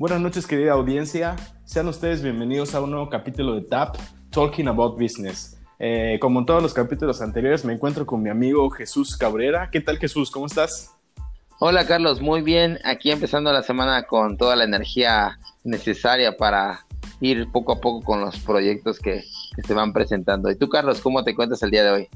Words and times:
Buenas 0.00 0.22
noches, 0.22 0.46
querida 0.46 0.72
audiencia. 0.72 1.36
Sean 1.66 1.86
ustedes 1.86 2.22
bienvenidos 2.22 2.74
a 2.74 2.80
un 2.80 2.90
nuevo 2.90 3.10
capítulo 3.10 3.54
de 3.54 3.60
TAP, 3.60 3.96
Talking 4.30 4.66
About 4.66 4.98
Business. 4.98 5.60
Eh, 5.78 6.16
como 6.22 6.40
en 6.40 6.46
todos 6.46 6.62
los 6.62 6.72
capítulos 6.72 7.20
anteriores, 7.20 7.66
me 7.66 7.74
encuentro 7.74 8.06
con 8.06 8.22
mi 8.22 8.30
amigo 8.30 8.70
Jesús 8.70 9.14
Cabrera. 9.14 9.68
¿Qué 9.70 9.82
tal, 9.82 9.98
Jesús? 9.98 10.30
¿Cómo 10.30 10.46
estás? 10.46 10.96
Hola, 11.58 11.86
Carlos. 11.86 12.22
Muy 12.22 12.40
bien. 12.40 12.78
Aquí 12.82 13.10
empezando 13.10 13.52
la 13.52 13.62
semana 13.62 14.04
con 14.04 14.38
toda 14.38 14.56
la 14.56 14.64
energía 14.64 15.38
necesaria 15.64 16.34
para 16.34 16.86
ir 17.20 17.52
poco 17.52 17.72
a 17.72 17.80
poco 17.82 18.02
con 18.02 18.22
los 18.22 18.38
proyectos 18.38 19.00
que, 19.00 19.22
que 19.54 19.62
se 19.62 19.74
van 19.74 19.92
presentando. 19.92 20.50
¿Y 20.50 20.56
tú, 20.56 20.70
Carlos, 20.70 21.02
cómo 21.02 21.24
te 21.24 21.34
cuentas 21.34 21.62
el 21.62 21.72
día 21.72 21.84
de 21.84 21.90
hoy? 21.90 22.08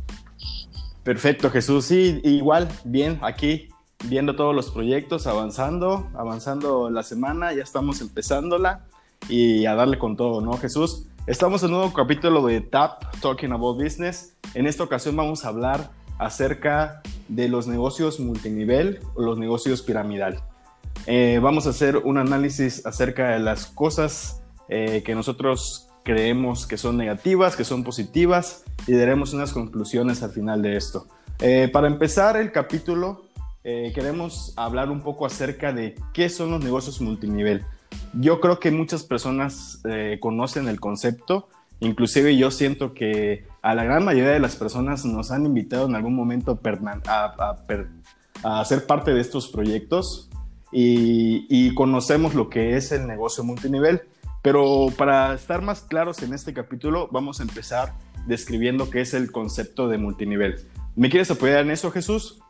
Perfecto, 1.02 1.50
Jesús. 1.50 1.84
Sí, 1.84 2.18
igual, 2.24 2.66
bien, 2.86 3.18
aquí 3.20 3.68
viendo 4.04 4.36
todos 4.36 4.54
los 4.54 4.70
proyectos, 4.70 5.26
avanzando, 5.26 6.08
avanzando 6.14 6.90
la 6.90 7.02
semana, 7.02 7.52
ya 7.52 7.62
estamos 7.62 8.00
empezándola 8.00 8.84
y 9.28 9.66
a 9.66 9.74
darle 9.74 9.98
con 9.98 10.16
todo, 10.16 10.40
¿no, 10.40 10.56
Jesús? 10.58 11.06
Estamos 11.26 11.62
en 11.62 11.70
un 11.70 11.78
nuevo 11.78 11.92
capítulo 11.94 12.44
de 12.46 12.60
TAP, 12.60 13.02
Talking 13.20 13.52
About 13.52 13.82
Business. 13.82 14.36
En 14.54 14.66
esta 14.66 14.84
ocasión 14.84 15.16
vamos 15.16 15.44
a 15.44 15.48
hablar 15.48 15.90
acerca 16.18 17.02
de 17.28 17.48
los 17.48 17.66
negocios 17.66 18.20
multinivel 18.20 19.00
o 19.14 19.22
los 19.22 19.38
negocios 19.38 19.82
piramidal. 19.82 20.42
Eh, 21.06 21.38
vamos 21.42 21.66
a 21.66 21.70
hacer 21.70 21.96
un 21.96 22.18
análisis 22.18 22.84
acerca 22.86 23.30
de 23.30 23.38
las 23.38 23.66
cosas 23.66 24.42
eh, 24.68 25.02
que 25.04 25.14
nosotros 25.14 25.88
creemos 26.02 26.66
que 26.66 26.76
son 26.76 26.96
negativas, 26.96 27.56
que 27.56 27.64
son 27.64 27.84
positivas 27.84 28.64
y 28.86 28.92
daremos 28.92 29.32
unas 29.32 29.52
conclusiones 29.52 30.22
al 30.22 30.30
final 30.30 30.62
de 30.62 30.76
esto. 30.76 31.06
Eh, 31.40 31.68
para 31.72 31.88
empezar 31.88 32.36
el 32.36 32.52
capítulo, 32.52 33.24
queremos 33.64 34.52
hablar 34.56 34.90
un 34.90 35.00
poco 35.00 35.26
acerca 35.26 35.72
de 35.72 35.94
qué 36.12 36.28
son 36.28 36.50
los 36.50 36.62
negocios 36.62 37.00
multinivel. 37.00 37.64
Yo 38.12 38.40
creo 38.40 38.60
que 38.60 38.70
muchas 38.70 39.04
personas 39.04 39.82
conocen 40.20 40.68
el 40.68 40.78
concepto, 40.80 41.48
inclusive 41.80 42.36
yo 42.36 42.50
siento 42.50 42.94
que 42.94 43.46
a 43.62 43.74
la 43.74 43.84
gran 43.84 44.04
mayoría 44.04 44.32
de 44.32 44.40
las 44.40 44.56
personas 44.56 45.06
nos 45.06 45.30
han 45.30 45.46
invitado 45.46 45.86
en 45.86 45.94
algún 45.94 46.14
momento 46.14 46.60
a, 47.06 47.56
a, 48.42 48.64
ser 48.66 48.86
parte 48.86 49.14
de 49.14 49.20
estos 49.20 49.48
proyectos 49.48 50.28
y, 50.70 51.46
y, 51.48 51.72
conocemos 51.74 52.34
lo 52.34 52.50
que 52.50 52.76
es 52.76 52.92
el 52.92 53.06
negocio 53.06 53.42
multinivel. 53.44 54.02
Pero 54.42 54.88
para 54.98 55.32
estar 55.32 55.62
más 55.62 55.80
claros 55.80 56.22
en 56.22 56.34
este 56.34 56.52
capítulo, 56.52 57.08
vamos 57.10 57.40
a 57.40 57.44
empezar 57.44 57.94
describiendo 58.26 58.90
qué 58.90 59.00
es 59.00 59.14
el 59.14 59.32
concepto 59.32 59.88
de 59.88 59.96
multinivel. 59.96 60.56
¿Me 60.96 61.08
quieres 61.08 61.30
apoyar 61.30 61.60
en 61.60 61.70
eso, 61.70 61.90
Jesús? 61.90 62.43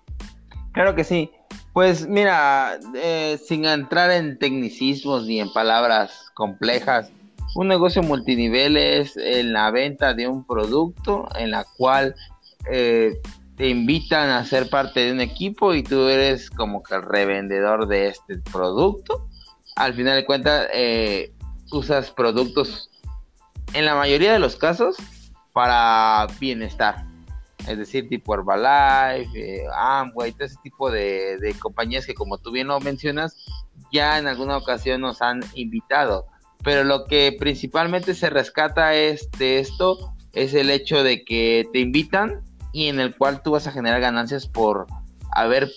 Claro 0.74 0.94
que 0.96 1.04
sí. 1.04 1.30
Pues 1.72 2.06
mira, 2.06 2.78
eh, 2.94 3.38
sin 3.42 3.64
entrar 3.64 4.10
en 4.10 4.38
tecnicismos 4.38 5.24
ni 5.24 5.40
en 5.40 5.52
palabras 5.52 6.30
complejas, 6.34 7.10
un 7.54 7.68
negocio 7.68 8.02
multinivel 8.02 8.76
es 8.76 9.16
en 9.16 9.52
la 9.52 9.70
venta 9.70 10.14
de 10.14 10.26
un 10.26 10.44
producto 10.44 11.28
en 11.38 11.52
la 11.52 11.64
cual 11.76 12.16
eh, 12.70 13.20
te 13.56 13.68
invitan 13.68 14.30
a 14.30 14.44
ser 14.44 14.68
parte 14.68 15.00
de 15.00 15.12
un 15.12 15.20
equipo 15.20 15.74
y 15.74 15.84
tú 15.84 16.08
eres 16.08 16.50
como 16.50 16.82
que 16.82 16.96
el 16.96 17.02
revendedor 17.02 17.86
de 17.86 18.08
este 18.08 18.38
producto. 18.38 19.28
Al 19.76 19.94
final 19.94 20.16
de 20.16 20.24
cuentas, 20.24 20.66
eh, 20.74 21.32
usas 21.70 22.10
productos 22.10 22.90
en 23.74 23.84
la 23.84 23.94
mayoría 23.94 24.32
de 24.32 24.40
los 24.40 24.56
casos 24.56 24.96
para 25.52 26.26
bienestar. 26.40 27.03
Es 27.68 27.78
decir, 27.78 28.08
tipo 28.08 28.34
Herbalife, 28.34 29.30
eh, 29.34 29.64
Amway, 29.74 30.32
todo 30.32 30.44
ese 30.44 30.56
tipo 30.62 30.90
de, 30.90 31.54
compañías 31.60 32.06
que 32.06 32.14
como 32.14 32.38
tú 32.38 32.50
bien 32.50 32.68
lo 32.68 32.78
mencionas, 32.80 33.36
ya 33.92 34.18
en 34.18 34.26
alguna 34.26 34.56
ocasión 34.56 35.00
nos 35.00 35.22
han 35.22 35.40
invitado 35.54 36.26
pero 36.64 36.82
lo 36.82 37.04
que 37.04 37.36
principalmente 37.38 38.14
se 38.14 38.30
rescata 38.30 38.94
es 38.94 39.30
de 39.32 39.60
esto 39.60 40.14
es 40.32 40.54
el 40.54 40.70
hecho 40.70 41.04
de 41.04 41.24
que 41.24 41.68
te 41.72 41.78
invitan 41.78 42.42
y 42.72 42.88
en 42.88 42.98
el 42.98 43.14
cual 43.16 43.42
tú 43.42 43.52
vas 43.52 43.66
a 43.66 43.72
generar 43.72 44.00
ganancias 44.00 44.48
por 44.48 44.86
haber 45.32 45.70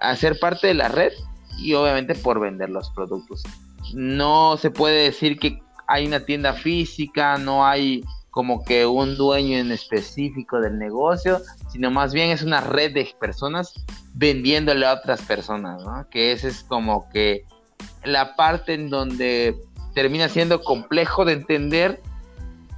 hacer 0.00 0.38
parte 0.40 0.66
de 0.66 0.74
la 0.74 0.88
red 0.88 1.12
y 1.58 1.74
obviamente 1.74 2.14
por 2.14 2.40
vender 2.40 2.70
los 2.70 2.90
productos. 2.90 3.44
No 3.94 4.56
se 4.56 4.70
puede 4.70 5.04
decir 5.04 5.38
que 5.38 5.60
hay 5.86 6.06
una 6.06 6.24
tienda 6.24 6.54
física, 6.54 7.36
no 7.36 7.64
hay 7.64 8.02
como 8.32 8.64
que 8.64 8.86
un 8.86 9.18
dueño 9.18 9.58
en 9.58 9.70
específico 9.70 10.58
del 10.58 10.78
negocio, 10.78 11.42
sino 11.70 11.90
más 11.90 12.14
bien 12.14 12.30
es 12.30 12.42
una 12.42 12.62
red 12.62 12.94
de 12.94 13.14
personas 13.20 13.74
vendiéndole 14.14 14.86
a 14.86 14.94
otras 14.94 15.20
personas, 15.20 15.84
¿no? 15.84 16.08
Que 16.08 16.32
esa 16.32 16.48
es 16.48 16.64
como 16.64 17.10
que 17.10 17.44
la 18.04 18.34
parte 18.34 18.72
en 18.72 18.88
donde 18.88 19.54
termina 19.94 20.30
siendo 20.30 20.62
complejo 20.62 21.26
de 21.26 21.34
entender 21.34 22.00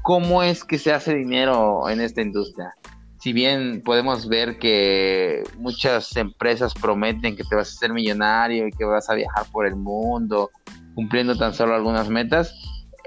cómo 0.02 0.42
es 0.42 0.64
que 0.64 0.76
se 0.76 0.92
hace 0.92 1.14
dinero 1.14 1.88
en 1.88 2.00
esta 2.00 2.20
industria. 2.20 2.74
Si 3.20 3.32
bien 3.32 3.80
podemos 3.84 4.28
ver 4.28 4.58
que 4.58 5.44
muchas 5.56 6.16
empresas 6.16 6.74
prometen 6.74 7.36
que 7.36 7.44
te 7.44 7.54
vas 7.54 7.70
a 7.70 7.76
hacer 7.76 7.92
millonario 7.92 8.66
y 8.66 8.72
que 8.72 8.84
vas 8.84 9.08
a 9.08 9.14
viajar 9.14 9.46
por 9.52 9.68
el 9.68 9.76
mundo, 9.76 10.50
cumpliendo 10.96 11.36
tan 11.36 11.54
solo 11.54 11.76
algunas 11.76 12.08
metas, 12.08 12.52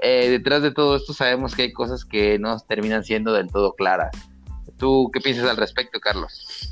eh, 0.00 0.30
detrás 0.30 0.62
de 0.62 0.70
todo 0.70 0.96
esto 0.96 1.12
sabemos 1.12 1.54
que 1.54 1.62
hay 1.62 1.72
cosas 1.72 2.04
que 2.04 2.38
no 2.38 2.58
terminan 2.60 3.04
siendo 3.04 3.32
del 3.32 3.50
todo 3.50 3.74
claras. 3.74 4.10
¿Tú 4.76 5.10
qué 5.12 5.20
piensas 5.20 5.48
al 5.48 5.56
respecto, 5.56 5.98
Carlos? 5.98 6.70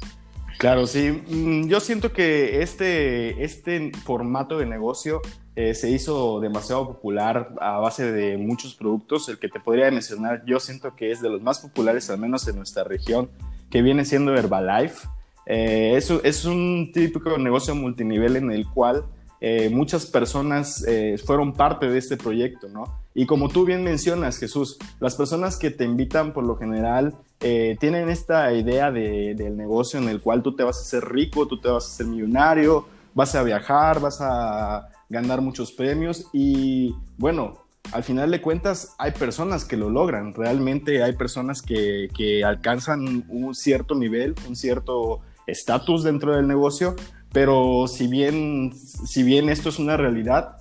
Claro, 0.59 0.87
sí. 0.87 1.23
Mm, 1.29 1.67
yo 1.69 1.81
siento 1.81 2.13
que 2.13 2.63
este, 2.63 3.45
este 3.45 3.93
formato 4.05 4.59
de 4.59 4.67
negocio 4.67 5.21
eh, 5.57 5.75
se 5.75 5.91
hizo 5.91 6.41
demasiado 6.41 6.87
popular 6.87 7.55
a 7.61 7.79
base 7.79 8.11
de 8.13 8.37
muchos 8.37 8.75
productos. 8.75 9.29
El 9.29 9.39
que 9.39 9.49
te 9.49 9.59
podría 9.61 9.91
mencionar, 9.91 10.45
yo 10.47 10.61
siento 10.61 10.95
que 10.95 11.11
es 11.11 11.21
de 11.21 11.29
los 11.29 11.43
más 11.43 11.59
populares, 11.59 12.09
al 12.11 12.19
menos 12.19 12.47
en 12.49 12.57
nuestra 12.57 12.85
región, 12.85 13.29
que 13.71 13.83
viene 13.83 14.05
siendo 14.05 14.35
Herbalife. 14.35 15.09
Eh, 15.47 15.97
es, 15.97 16.45
un 16.45 16.91
típico 16.93 17.37
negocio 17.39 17.75
multinivel 17.75 18.37
en 18.37 18.51
el 18.51 18.67
cual 18.69 19.05
eh, 19.41 19.69
muchas 19.71 20.07
personas 20.07 20.85
fueron 21.25 21.53
parte 21.53 21.89
de 21.89 21.99
este 21.99 22.17
proyecto, 22.17 22.69
¿no? 22.69 23.06
Y 23.19 23.25
como 23.25 23.49
tú 23.49 23.65
bien 23.65 23.83
mencionas, 23.83 24.37
Jesús, 24.39 24.77
las 25.01 25.15
personas 25.15 25.57
que 25.57 25.71
te 25.71 25.85
invitan 25.85 26.35
por 26.35 26.45
lo 26.45 26.57
general 26.57 27.15
tienen 27.39 28.11
esta 28.11 28.53
idea 28.53 28.91
de, 28.93 29.35
del 29.35 29.57
negocio 29.57 29.99
en 29.99 30.11
el 30.11 30.21
cual 30.21 30.43
tú 30.43 30.55
te 30.55 30.63
vas 30.63 30.77
a 30.77 30.83
hacer 30.83 31.09
rico, 31.09 31.49
tú 31.49 31.59
te 31.59 31.69
vas 31.69 31.85
a 31.87 31.89
hacer 31.89 32.07
millonario, 32.07 32.87
vas 33.15 33.35
a 33.35 33.43
viajar, 33.43 34.01
vas 34.01 34.19
a 34.21 34.89
ganar 35.09 35.41
muchos 35.41 35.73
premios. 35.73 36.27
Y 36.35 36.95
bueno, 37.17 37.65
al 37.93 38.05
final 38.05 38.31
de 38.31 38.43
cuentas 38.43 38.95
hay 38.99 39.13
personas 39.13 39.65
que 39.65 39.79
lo 39.79 39.89
logran, 39.89 40.35
realmente 40.35 41.03
hay 41.03 41.15
personas 41.15 41.63
que, 41.63 42.11
que 42.15 42.45
alcanzan 42.45 43.25
un 43.31 43.55
cierto 43.55 43.95
nivel, 43.95 44.35
un 44.47 44.57
cierto 44.57 45.21
estatus 45.47 46.05
dentro 46.05 46.37
del 46.37 46.47
negocio, 46.47 46.97
pero 47.33 47.87
si 47.89 48.09
bien, 48.09 48.75
si 48.75 49.23
bien 49.23 49.49
esto 49.49 49.71
es 49.71 49.79
una 49.79 49.97
realidad, 49.97 50.59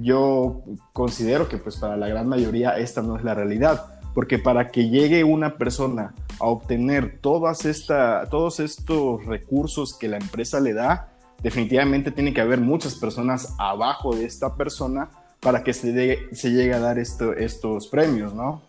yo 0.00 0.62
considero 0.92 1.48
que 1.48 1.58
pues 1.58 1.76
para 1.76 1.96
la 1.96 2.08
gran 2.08 2.28
mayoría 2.28 2.78
esta 2.78 3.02
no 3.02 3.16
es 3.16 3.24
la 3.24 3.34
realidad, 3.34 4.00
porque 4.14 4.38
para 4.38 4.70
que 4.70 4.88
llegue 4.88 5.24
una 5.24 5.56
persona 5.56 6.14
a 6.40 6.46
obtener 6.46 7.18
todas 7.20 7.64
esta, 7.64 8.28
todos 8.30 8.60
estos 8.60 9.24
recursos 9.26 9.96
que 9.96 10.08
la 10.08 10.16
empresa 10.16 10.60
le 10.60 10.72
da, 10.72 11.08
definitivamente 11.42 12.10
tiene 12.10 12.32
que 12.32 12.40
haber 12.40 12.60
muchas 12.60 12.94
personas 12.94 13.54
abajo 13.58 14.14
de 14.14 14.24
esta 14.24 14.54
persona 14.56 15.10
para 15.40 15.62
que 15.62 15.74
se, 15.74 16.34
se 16.34 16.50
llegue 16.50 16.72
a 16.72 16.78
dar 16.78 16.98
esto, 16.98 17.34
estos 17.34 17.88
premios, 17.88 18.34
¿no? 18.34 18.62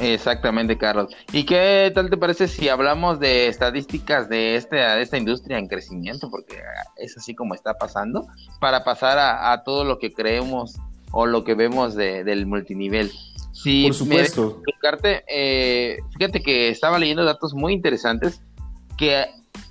Exactamente, 0.00 0.78
Carlos. 0.78 1.14
¿Y 1.32 1.44
qué 1.44 1.90
tal 1.94 2.08
te 2.10 2.16
parece 2.16 2.46
si 2.48 2.68
hablamos 2.68 3.18
de 3.18 3.48
estadísticas 3.48 4.28
de, 4.28 4.56
este, 4.56 4.76
de 4.76 5.02
esta 5.02 5.18
industria 5.18 5.58
en 5.58 5.66
crecimiento? 5.66 6.30
Porque 6.30 6.60
es 6.96 7.16
así 7.16 7.34
como 7.34 7.54
está 7.54 7.74
pasando, 7.74 8.26
para 8.60 8.84
pasar 8.84 9.18
a, 9.18 9.62
todo 9.64 9.84
lo 9.84 9.98
que 9.98 10.12
creemos 10.12 10.76
o 11.10 11.26
lo 11.26 11.44
que 11.44 11.54
vemos 11.54 11.94
del 11.94 12.46
multinivel. 12.46 13.10
Sí, 13.52 13.84
Por 13.84 13.94
supuesto. 13.94 14.62
Eh, 15.26 15.98
fíjate 16.16 16.42
que 16.42 16.68
estaba 16.68 16.98
leyendo 16.98 17.24
datos 17.24 17.54
muy 17.54 17.72
interesantes 17.72 18.40
que 18.96 19.26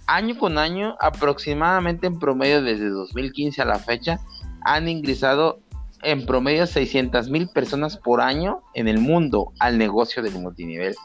año 0.07 0.37
con 0.37 0.57
año, 0.57 0.95
aproximadamente 0.99 2.07
en 2.07 2.19
promedio 2.19 2.61
desde 2.61 2.89
2015 2.89 3.61
a 3.61 3.65
la 3.65 3.79
fecha, 3.79 4.19
han 4.61 4.89
ingresado 4.89 5.59
en 6.03 6.25
promedio 6.25 6.67
600 6.67 7.29
mil 7.29 7.49
personas 7.49 7.97
por 7.97 8.21
año 8.21 8.61
en 8.73 8.87
el 8.87 8.99
mundo 8.99 9.53
al 9.59 9.77
negocio 9.77 10.21
del 10.21 10.33
multinivel, 10.33 10.95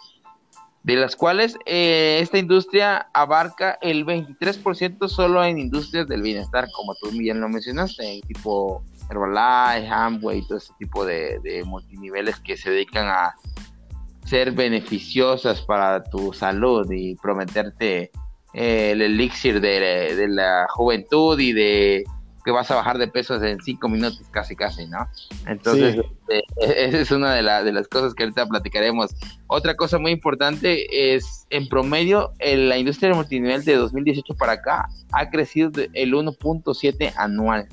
de 0.82 0.96
las 0.96 1.16
cuales 1.16 1.56
eh, 1.66 2.18
esta 2.20 2.38
industria 2.38 3.08
abarca 3.14 3.78
el 3.80 4.04
23% 4.04 5.08
solo 5.08 5.44
en 5.44 5.58
industrias 5.58 6.08
del 6.08 6.22
bienestar, 6.22 6.68
como 6.74 6.94
tú 6.96 7.10
bien 7.10 7.40
lo 7.40 7.48
mencionaste, 7.48 8.20
tipo 8.26 8.82
Herbalife, 9.10 9.88
Amway, 9.88 10.42
todo 10.46 10.58
ese 10.58 10.72
tipo 10.78 11.04
de, 11.04 11.38
de 11.42 11.64
multiniveles 11.64 12.38
que 12.40 12.56
se 12.56 12.70
dedican 12.70 13.06
a 13.06 13.34
ser 14.24 14.52
beneficiosas 14.52 15.60
para 15.62 16.02
tu 16.02 16.32
salud 16.32 16.90
y 16.90 17.16
prometerte 17.16 18.10
el 18.52 19.00
elixir 19.00 19.60
de, 19.60 20.26
la 20.28 20.66
juventud 20.70 21.38
y 21.38 21.52
de 21.52 22.04
que 22.44 22.50
vas 22.50 22.70
a 22.70 22.74
bajar 22.74 22.98
de 22.98 23.08
peso 23.08 23.42
en 23.42 23.60
cinco 23.60 23.88
minutos, 23.88 24.22
casi, 24.30 24.56
casi, 24.56 24.86
¿no? 24.86 25.08
Entonces, 25.46 25.96
este, 25.96 26.42
esa 26.86 26.98
es 26.98 27.10
una 27.10 27.34
de, 27.34 27.42
de, 27.64 27.72
las 27.72 27.88
cosas 27.88 28.14
que 28.14 28.24
ahorita 28.24 28.46
platicaremos. 28.46 29.14
Otra 29.46 29.76
cosa 29.76 29.98
muy 29.98 30.12
importante 30.12 31.14
es, 31.14 31.46
en 31.50 31.68
promedio, 31.68 32.32
la 32.40 32.78
industria 32.78 33.14
multinivel 33.14 33.64
de 33.64 33.76
2018 33.76 34.34
para 34.34 34.52
acá 34.52 34.88
ha 35.12 35.30
crecido 35.30 35.70
el 35.92 36.14
1.7 36.14 37.12
anual. 37.16 37.68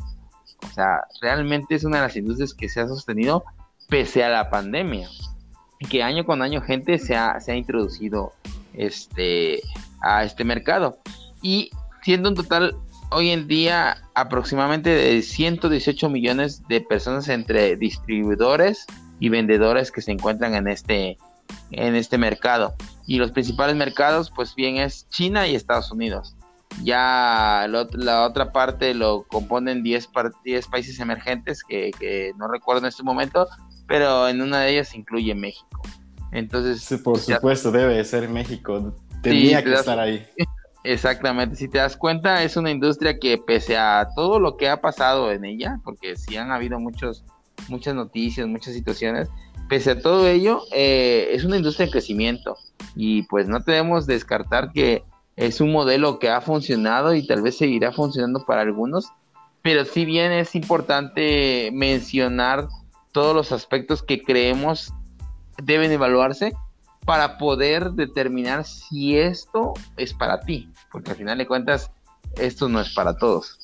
O 0.64 0.74
sea, 0.74 1.02
realmente 1.22 1.76
es 1.76 1.84
una 1.84 1.98
de 1.98 2.04
las 2.04 2.16
industrias 2.16 2.54
que 2.54 2.70
se 2.70 2.82
ha 2.82 2.88
sostenido 2.88 3.44
pese 3.88 4.24
a 4.24 4.30
la 4.30 4.50
pandemia. 4.50 5.10
Y 5.80 5.88
que 5.88 6.04
año 6.04 6.26
con 6.26 6.42
año 6.42 6.62
gente 6.62 7.00
se 7.00 7.16
ha, 7.16 7.40
se 7.40 7.54
ha 7.54 7.56
introducido 7.56 8.34
este, 8.74 9.62
a 10.02 10.24
este 10.26 10.44
mercado. 10.44 11.00
Y 11.42 11.72
siendo 12.04 12.30
un 12.30 12.36
total 12.36 12.76
hoy 13.12 13.30
en 13.30 13.48
día 13.48 14.04
aproximadamente 14.14 14.90
de 14.90 15.22
118 15.22 16.10
millones 16.10 16.64
de 16.68 16.82
personas 16.82 17.28
entre 17.30 17.76
distribuidores 17.76 18.86
y 19.20 19.30
vendedores 19.30 19.92
que 19.92 20.02
se 20.02 20.12
encuentran 20.12 20.56
en 20.56 20.68
este, 20.68 21.18
en 21.72 21.96
este 21.96 22.18
mercado. 22.18 22.76
Y 23.06 23.18
los 23.18 23.32
principales 23.32 23.76
mercados, 23.76 24.32
pues 24.32 24.56
bien, 24.56 24.78
es 24.78 25.08
China 25.10 25.48
y 25.48 25.56
Estados 25.56 25.92
Unidos. 25.92 26.36
Ya 26.84 27.68
la 27.68 28.24
otra 28.24 28.52
parte 28.52 28.94
lo 28.94 29.24
componen 29.24 29.82
10, 29.84 30.10
10 30.44 30.68
países 30.68 31.00
emergentes 31.00 31.64
que, 31.64 31.92
que, 32.00 32.32
no 32.38 32.48
recuerdo 32.48 32.82
en 32.82 32.90
este 32.90 33.04
momento, 33.04 33.48
pero 33.88 34.28
en 34.28 34.42
una 34.42 34.62
de 34.62 34.74
ellas 34.74 34.94
incluye 34.96 35.34
México. 35.34 35.82
Entonces, 36.32 36.82
sí, 36.82 36.98
por 36.98 37.18
supuesto, 37.18 37.72
debe 37.72 38.04
ser 38.06 38.30
México. 38.30 38.96
Tenía 39.24 39.64
que 39.64 39.74
estar 39.74 40.00
ahí. 40.00 40.26
Exactamente, 40.84 41.58
si 41.58 41.68
te 41.68 41.78
das 41.78 41.98
cuenta, 41.98 42.44
es 42.44 42.56
una 42.56 42.72
industria 42.72 43.20
que 43.20 43.38
pese 43.38 43.78
a 43.78 44.08
todo 44.16 44.40
lo 44.40 44.56
que 44.56 44.70
ha 44.70 44.80
pasado 44.80 45.32
en 45.32 45.44
ella, 45.44 45.80
porque 45.84 46.16
sí 46.16 46.38
han 46.38 46.52
habido 46.52 46.80
muchos, 46.80 47.26
muchas 47.68 47.96
noticias, 47.96 48.48
muchas 48.48 48.74
situaciones, 48.74 49.28
pese 49.68 49.92
a 49.92 50.02
todo 50.02 50.28
ello, 50.28 50.62
eh, 50.72 51.30
es 51.32 51.44
una 51.44 51.58
industria 51.58 51.88
de 51.88 51.92
crecimiento. 51.92 52.56
Y 52.96 53.24
pues 53.24 53.48
no 53.48 53.60
debemos 53.60 54.08
descartar 54.08 54.72
que 54.72 55.04
es 55.36 55.60
un 55.60 55.72
modelo 55.72 56.18
que 56.18 56.30
ha 56.30 56.42
funcionado 56.42 57.14
y 57.14 57.28
tal 57.28 57.42
vez 57.42 57.58
seguirá 57.58 57.92
funcionando 57.92 58.46
para 58.46 58.62
algunos, 58.62 59.08
pero 59.62 59.84
si 59.84 60.06
bien 60.06 60.32
es 60.32 60.56
importante 60.56 61.72
mencionar 61.74 62.68
todos 63.12 63.36
los 63.36 63.52
aspectos 63.52 64.02
que 64.02 64.22
creemos 64.22 64.94
deben 65.62 65.92
evaluarse 65.92 66.54
para 67.10 67.40
poder 67.40 67.94
determinar 67.94 68.66
si 68.66 69.18
esto 69.18 69.74
es 69.98 70.14
para 70.14 70.42
ti, 70.42 70.70
porque 70.92 71.10
al 71.10 71.18
final 71.18 71.40
de 71.40 71.48
cuentas 71.48 71.90
esto 72.38 72.70
no 72.70 72.80
es 72.80 72.94
para 72.94 73.18
todos. 73.18 73.58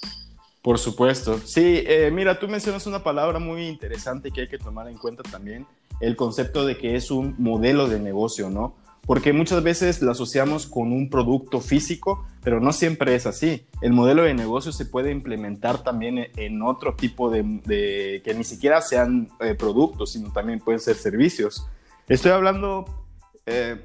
Por 0.63 0.79
supuesto. 0.79 1.39
Sí, 1.45 1.83
eh, 1.85 2.09
mira, 2.11 2.39
tú 2.39 2.47
mencionas 2.47 2.87
una 2.87 3.03
palabra 3.03 3.37
muy 3.37 3.67
interesante 3.67 4.31
que 4.31 4.41
hay 4.41 4.47
que 4.47 4.57
tomar 4.57 4.87
en 4.87 4.97
cuenta 4.97 5.21
también, 5.21 5.67
el 5.99 6.15
concepto 6.15 6.65
de 6.65 6.75
que 6.75 6.95
es 6.95 7.11
un 7.11 7.35
modelo 7.37 7.87
de 7.87 7.99
negocio, 7.99 8.49
¿no? 8.49 8.73
Porque 9.05 9.31
muchas 9.31 9.61
veces 9.61 10.01
lo 10.01 10.09
asociamos 10.09 10.65
con 10.65 10.91
un 10.91 11.11
producto 11.11 11.61
físico, 11.61 12.25
pero 12.41 12.59
no 12.59 12.73
siempre 12.73 13.13
es 13.13 13.27
así. 13.27 13.67
El 13.79 13.93
modelo 13.93 14.23
de 14.23 14.33
negocio 14.33 14.71
se 14.71 14.87
puede 14.87 15.11
implementar 15.11 15.83
también 15.83 16.31
en 16.35 16.63
otro 16.63 16.95
tipo 16.95 17.29
de, 17.29 18.23
que 18.25 18.33
ni 18.33 18.43
siquiera 18.43 18.81
sean 18.81 19.29
eh, 19.39 19.53
productos, 19.53 20.13
sino 20.13 20.33
también 20.33 20.61
pueden 20.61 20.79
ser 20.79 20.95
servicios. 20.95 21.67
Estoy 22.07 22.31
hablando 22.31 23.04
eh, 23.45 23.83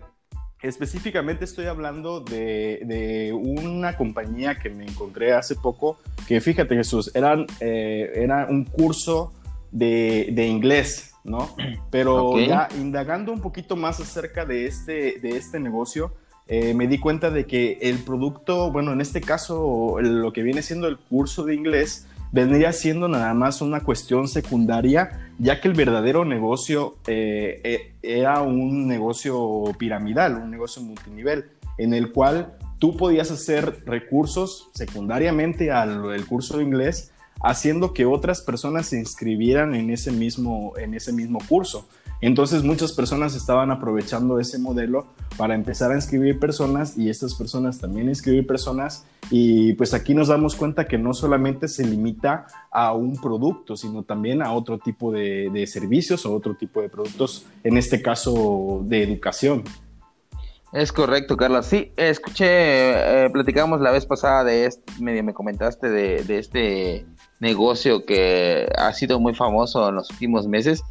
específicamente 0.63 1.45
estoy 1.45 1.67
hablando 1.67 2.21
de, 2.21 3.33
una 3.33 3.97
compañía 3.97 4.59
que 4.59 4.71
me 4.71 4.85
encontré 4.85 5.33
hace 5.33 5.57
poco, 5.57 5.99
que 6.27 6.41
fíjate 6.41 6.77
Jesús, 6.77 7.11
eran, 7.15 7.47
eh, 7.61 8.13
era 8.15 8.47
un 8.49 8.65
curso 8.65 9.33
de, 9.71 10.47
inglés, 10.47 11.15
¿no? 11.25 11.55
Pero 11.91 12.39
ya 12.39 12.69
indagando 12.79 13.33
un 13.33 13.41
poquito 13.41 13.77
más 13.77 14.01
acerca 14.01 14.45
de 14.45 14.67
este, 14.67 15.19
de 15.21 15.31
este 15.37 15.61
negocio, 15.61 16.13
eh, 16.53 16.75
me 16.75 16.89
di 16.89 16.99
cuenta 16.99 17.31
de 17.31 17.47
que 17.47 17.79
el 17.81 17.99
producto, 17.99 18.73
bueno, 18.73 18.93
en 18.93 19.01
este 19.01 19.21
caso, 19.21 19.99
lo 20.01 20.33
que 20.33 20.43
viene 20.43 20.63
siendo 20.63 20.89
el 20.89 20.99
curso 20.99 21.45
de 21.45 21.55
inglés, 21.55 22.09
vendría 22.33 22.73
siendo 22.73 23.09
nada 23.09 23.35
más 23.35 23.61
una 23.61 23.81
cuestión 23.81 24.29
secundaria, 24.29 25.31
ya 25.39 25.61
que 25.61 25.69
el 25.69 25.75
verdadero 25.75 26.25
negocio 26.25 26.97
eh, 27.07 27.61
eh, 27.65 27.93
era 28.03 28.43
un 28.43 28.87
negocio 28.87 29.65
piramidal, 29.79 30.37
un 30.37 30.51
negocio 30.51 30.83
multinivel, 30.83 31.47
en 31.79 31.95
el 31.95 32.13
cual 32.13 32.57
tú 32.79 32.97
podías 32.97 33.31
hacer 33.31 33.85
recursos 33.87 34.71
secundariamente 34.75 35.71
al 35.71 36.25
curso 36.27 36.59
de 36.59 36.65
inglés, 36.65 37.13
haciendo 37.43 37.93
que 37.93 38.07
otras 38.07 38.43
personas 38.43 38.87
se 38.87 38.99
inscribieran 38.99 39.75
en 39.75 39.91
ese 39.91 40.13
mismo, 40.13 40.73
en 40.77 40.95
ese 40.95 41.13
mismo 41.13 41.39
curso. 41.49 41.87
Entonces 42.21 42.63
muchas 42.63 42.93
personas 42.93 43.35
estaban 43.35 43.71
aprovechando 43.71 44.39
ese 44.39 44.59
modelo 44.59 45.07
para 45.39 45.55
empezar 45.55 45.91
a 45.91 45.95
inscribir 45.95 46.39
personas 46.39 46.99
y 46.99 47.09
estas 47.09 47.35
personas 47.35 47.79
también 47.79 48.09
inscribir 48.09 48.47
personas 48.47 49.07
y 49.31 49.73
pues 49.75 49.95
aquí 49.95 50.13
nos 50.15 50.29
damos 50.29 50.55
cuenta 50.55 50.87
que 50.87 50.99
no 50.99 51.15
solamente 51.15 51.67
se 51.67 51.87
limita 51.87 52.47
a 52.71 52.93
un 52.93 53.19
producto, 53.19 53.75
sino 53.75 54.03
también 54.03 54.43
a 54.43 54.53
otro 54.53 54.79
tipo 54.79 55.13
de, 55.13 55.65
servicios 55.67 56.27
o 56.27 56.35
otro 56.35 56.57
tipo 56.57 56.83
de 56.83 56.91
productos, 56.91 57.47
en 57.65 57.79
este 57.79 58.03
caso 58.03 58.83
de 58.85 59.03
educación. 59.03 59.65
Es 60.73 60.93
correcto, 60.93 61.37
Carlos. 61.37 61.67
Sí, 61.67 61.93
escuché, 61.97 63.25
eh, 63.25 63.31
platicamos 63.31 63.81
la 63.81 63.91
vez 63.93 64.05
pasada 64.05 64.45
de 64.45 64.67
este, 64.67 64.93
medio 65.01 65.25
me 65.25 65.33
comentaste 65.33 65.89
de 65.89 66.39
este 66.39 67.07
negocio 67.41 68.07
que 68.07 68.71
ha 68.77 68.93
sido 68.93 69.19
muy 69.19 69.35
famoso 69.35 69.89
en 69.89 69.97
los 69.97 70.11
últimos 70.11 70.47
meses 70.47 70.85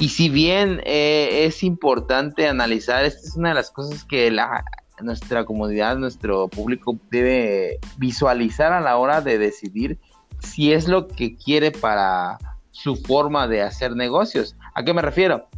y 0.00 0.08
si 0.08 0.30
bien 0.30 0.80
eh, 0.86 1.44
es 1.44 1.62
importante 1.62 2.48
analizar, 2.48 3.04
esta 3.04 3.20
es 3.20 3.36
una 3.36 3.50
de 3.50 3.56
las 3.56 3.70
cosas 3.70 4.02
que 4.04 4.30
la, 4.30 4.64
nuestra 5.02 5.44
comunidad, 5.44 5.96
nuestro 5.96 6.48
público 6.48 6.98
debe 7.10 7.78
visualizar 7.98 8.72
a 8.72 8.80
la 8.80 8.96
hora 8.96 9.20
de 9.20 9.36
decidir 9.36 9.98
si 10.38 10.72
es 10.72 10.88
lo 10.88 11.06
que 11.06 11.36
quiere 11.36 11.70
para 11.70 12.38
su 12.70 12.96
forma 12.96 13.46
de 13.46 13.60
hacer 13.60 13.94
negocios. 13.94 14.56
¿A 14.74 14.82
qué 14.84 14.94
me 14.94 15.02
refiero? 15.02 15.48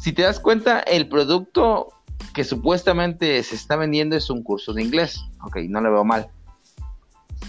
Si 0.00 0.12
te 0.12 0.22
das 0.22 0.40
cuenta, 0.40 0.80
el 0.80 1.08
producto 1.08 1.88
que 2.34 2.42
supuestamente 2.42 3.40
se 3.44 3.54
está 3.54 3.76
vendiendo 3.76 4.16
es 4.16 4.28
un 4.28 4.42
curso 4.42 4.72
de 4.72 4.82
inglés. 4.82 5.20
Ok, 5.44 5.58
no 5.68 5.80
le 5.80 5.90
veo 5.90 6.04
mal. 6.04 6.26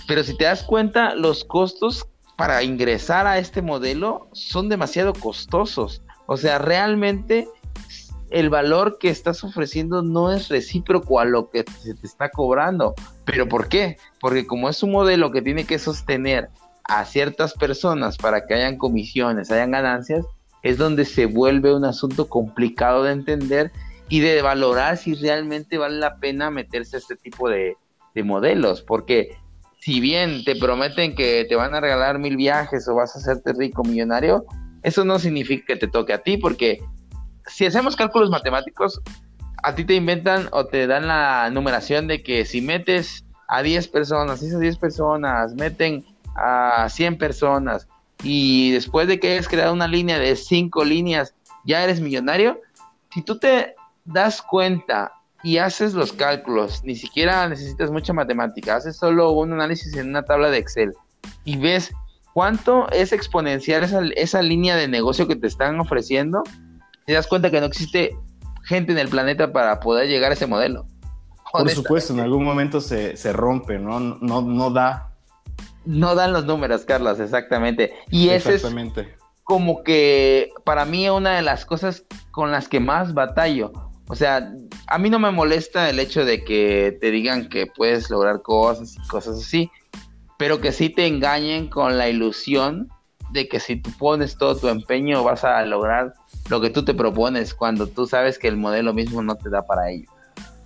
Pero 0.08 0.24
si 0.24 0.38
te 0.38 0.44
das 0.44 0.62
cuenta, 0.62 1.16
los 1.16 1.44
costos 1.44 2.08
para 2.38 2.64
ingresar 2.64 3.28
a 3.28 3.38
este 3.38 3.62
modelo 3.62 4.28
son 4.34 4.70
demasiado 4.70 5.14
costosos. 5.14 6.02
O 6.28 6.38
sea, 6.38 6.58
realmente 6.58 7.48
el 8.30 8.50
valor 8.50 8.98
que 9.00 9.10
estás 9.10 9.44
ofreciendo 9.44 10.02
no 10.02 10.32
es 10.32 10.50
recíproco 10.50 11.20
a 11.20 11.26
lo 11.26 11.50
que 11.50 11.64
se 11.82 11.94
te 11.94 12.08
está 12.08 12.30
cobrando. 12.30 12.94
¿Pero 13.24 13.48
por 13.48 13.70
qué? 13.70 13.98
Porque 14.20 14.46
como 14.46 14.70
es 14.70 14.84
un 14.84 14.92
modelo 14.92 15.32
que 15.32 15.42
tiene 15.42 15.66
que 15.66 15.80
sostener 15.80 16.50
a 16.84 17.06
ciertas 17.06 17.54
personas 17.54 18.18
para 18.18 18.46
que 18.46 18.54
hayan 18.54 18.78
comisiones, 18.78 19.52
hayan 19.52 19.72
ganancias, 19.72 20.26
es 20.64 20.78
donde 20.78 21.06
se 21.06 21.28
vuelve 21.28 21.74
un 21.74 21.86
asunto 21.86 22.28
complicado 22.28 23.04
de 23.04 23.14
entender 23.14 23.72
y 24.10 24.20
de 24.20 24.42
valorar 24.42 24.98
si 24.98 25.14
realmente 25.16 25.78
vale 25.78 25.98
la 25.98 26.18
pena 26.18 26.52
meterse 26.52 26.98
a 26.98 27.00
este 27.00 27.16
tipo 27.16 27.50
de, 27.50 27.78
de 28.14 28.24
modelos. 28.24 28.82
Porque 28.82 29.38
si 29.86 30.00
bien 30.00 30.44
te 30.44 30.56
prometen 30.56 31.14
que 31.14 31.46
te 31.48 31.56
van 31.56 31.76
a 31.76 31.80
regalar 31.80 32.18
mil 32.18 32.38
viajes 32.38 32.88
o 32.88 32.96
vas 32.96 33.16
a 33.16 33.20
hacerte 33.20 33.54
rico 33.54 33.84
millonario, 33.84 34.44
eso 34.82 35.06
no 35.06 35.20
significa 35.20 35.64
que 35.68 35.76
te 35.76 35.88
toque 35.88 36.12
a 36.12 36.24
ti, 36.24 36.38
porque 36.38 36.80
si 37.46 37.68
hacemos 37.68 37.96
cálculos 37.96 38.32
matemáticos, 38.32 39.00
a 39.62 39.76
ti 39.76 39.86
te 39.86 39.94
inventan 39.94 40.50
o 40.54 40.66
te 40.66 40.88
dan 40.88 41.06
la 41.06 41.52
numeración 41.52 42.08
de 42.08 42.24
que 42.24 42.46
si 42.46 42.62
metes 42.62 43.26
a 43.48 43.62
10 43.62 43.88
personas, 43.90 44.42
esas 44.42 44.60
10 44.60 44.76
personas 44.78 45.54
meten 45.54 46.04
a 46.36 46.90
100 46.90 47.20
personas 47.20 47.88
y 48.24 48.72
después 48.72 49.08
de 49.08 49.20
que 49.20 49.34
hayas 49.34 49.48
creado 49.48 49.72
una 49.72 49.88
línea 49.88 50.18
de 50.18 50.36
5 50.36 50.84
líneas, 50.84 51.36
ya 51.64 51.84
eres 51.84 52.02
millonario. 52.02 52.60
Si 53.14 53.22
tú 53.22 53.38
te 53.38 53.76
das 54.04 54.42
cuenta 54.42 55.12
y 55.46 55.60
haces 55.60 55.94
los 55.94 56.12
cálculos, 56.12 56.84
ni 56.84 56.96
siquiera 56.96 57.48
necesitas 57.48 57.92
mucha 57.92 58.14
matemática, 58.14 58.78
haces 58.78 58.98
solo 58.98 59.32
un 59.32 59.54
análisis 59.54 59.96
en 59.96 60.10
una 60.10 60.24
tabla 60.24 60.50
de 60.50 60.58
Excel 60.58 60.92
y 61.44 61.58
ves 61.58 61.92
cuánto 62.34 62.90
es 62.90 63.14
exponencial 63.14 63.84
esa, 63.84 64.02
esa 64.16 64.42
línea 64.42 64.76
de 64.76 64.88
negocio 64.88 65.28
que 65.28 65.36
te 65.36 65.46
están 65.46 65.80
ofreciendo, 65.80 66.42
te 67.06 67.14
das 67.14 67.28
cuenta 67.28 67.52
que 67.52 67.60
no 67.60 67.68
existe 67.68 68.18
gente 68.64 68.92
en 68.92 68.98
el 68.98 69.08
planeta 69.08 69.54
para 69.54 69.80
poder 69.80 70.08
llegar 70.08 70.32
a 70.32 70.34
ese 70.34 70.48
modelo. 70.48 70.88
Por 71.52 71.70
supuesto, 71.70 72.14
en 72.14 72.22
algún 72.22 72.44
momento 72.44 72.82
se, 72.82 73.14
rompe, 73.32 73.78
¿no? 73.78 74.00
¿no? 74.00 74.42
No 74.42 74.72
da. 74.72 75.12
No 75.86 76.16
dan 76.16 76.34
los 76.34 76.46
números, 76.46 76.86
Carlos, 76.86 77.20
exactamente. 77.20 77.94
Y 78.10 78.30
ese 78.30 78.56
es 78.56 78.66
como 79.44 79.84
que 79.84 80.50
para 80.64 80.86
mí 80.86 81.08
una 81.08 81.36
de 81.36 81.44
las 81.44 81.68
cosas 81.68 82.04
con 82.32 82.52
las 82.52 82.68
que 82.68 82.80
más 82.80 83.14
batallo. 83.14 83.85
O 84.08 84.16
sea, 84.16 84.54
a 84.88 84.98
mí 84.98 85.10
no 85.10 85.20
me 85.20 85.32
molesta 85.32 85.90
el 85.90 86.00
hecho 86.00 86.26
de 86.26 86.44
que 86.44 86.98
te 87.02 87.12
digan 87.12 87.50
que 87.50 87.66
puedes 87.66 88.10
lograr 88.10 88.42
cosas 88.42 88.96
y 88.96 89.08
cosas 89.08 89.40
así, 89.40 89.72
pero 90.38 90.62
que 90.62 90.72
sí 90.72 90.90
te 90.90 91.08
engañen 91.08 91.70
con 91.70 91.98
la 91.98 92.10
ilusión 92.10 92.90
de 93.32 93.48
que 93.48 93.60
si 93.60 93.78
tú 93.78 93.90
pones 93.98 94.38
todo 94.38 94.56
tu 94.56 94.68
empeño 94.68 95.24
vas 95.24 95.44
a 95.44 95.66
lograr 95.66 96.14
lo 96.50 96.62
que 96.62 96.70
tú 96.70 96.86
te 96.86 96.94
propones 96.94 97.54
cuando 97.54 97.88
tú 97.88 98.06
sabes 98.06 98.38
que 98.38 98.48
el 98.48 98.58
modelo 98.58 98.94
mismo 98.94 99.24
no 99.24 99.36
te 99.36 99.50
da 99.50 99.64
para 99.64 99.90
ello. 99.90 100.10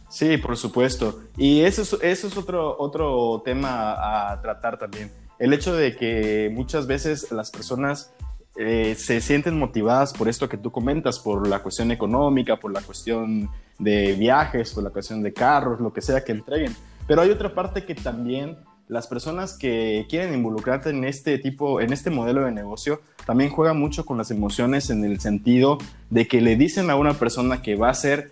Sí, 0.09 0.37
por 0.37 0.57
supuesto. 0.57 1.21
Y 1.37 1.61
eso 1.61 1.99
es, 2.01 2.37
otro, 2.37 2.75
otro 2.79 3.41
tema 3.45 4.31
a 4.31 4.41
tratar 4.41 4.77
también. 4.77 5.11
El 5.37 5.53
hecho 5.53 5.73
de 5.73 5.95
que 5.95 6.51
muchas 6.53 6.87
veces 6.87 7.31
las 7.31 7.51
personas 7.51 8.11
eh, 8.57 8.95
se 8.95 9.21
sienten 9.21 9.57
motivadas 9.57 10.13
por 10.13 10.27
esto 10.27 10.49
que 10.49 10.57
tú 10.57 10.71
comentas, 10.71 11.19
por 11.19 11.47
la 11.47 11.59
cuestión 11.59 11.91
económica, 11.91 12.59
por 12.59 12.71
la 12.71 12.81
cuestión 12.81 13.49
de 13.77 14.13
viajes, 14.13 14.73
por 14.73 14.83
la 14.83 14.89
cuestión 14.89 15.21
de 15.23 15.33
carros, 15.33 15.79
lo 15.79 15.93
que 15.93 16.01
sea 16.01 16.23
que 16.23 16.31
entreguen. 16.31 16.75
Pero 17.07 17.21
hay 17.21 17.29
otra 17.29 17.53
parte 17.53 17.85
que 17.85 17.95
también 17.95 18.57
las 18.87 19.07
personas 19.07 19.57
que 19.57 20.07
quieren 20.09 20.33
involucrarte 20.33 20.89
en 20.89 21.03
este 21.03 21.37
tipo, 21.37 21.79
en 21.79 21.93
este 21.93 22.09
modelo 22.09 22.43
de 22.43 22.51
negocio, 22.51 23.01
también 23.25 23.51
juegan 23.51 23.79
mucho 23.79 24.03
con 24.03 24.17
las 24.17 24.31
emociones 24.31 24.89
en 24.89 25.05
el 25.05 25.19
sentido 25.19 25.77
de 26.09 26.27
que 26.27 26.41
le 26.41 26.55
dicen 26.55 26.89
a 26.89 26.95
una 26.95 27.13
persona 27.13 27.61
que 27.61 27.75
va 27.75 27.89
a 27.89 27.93
ser 27.93 28.31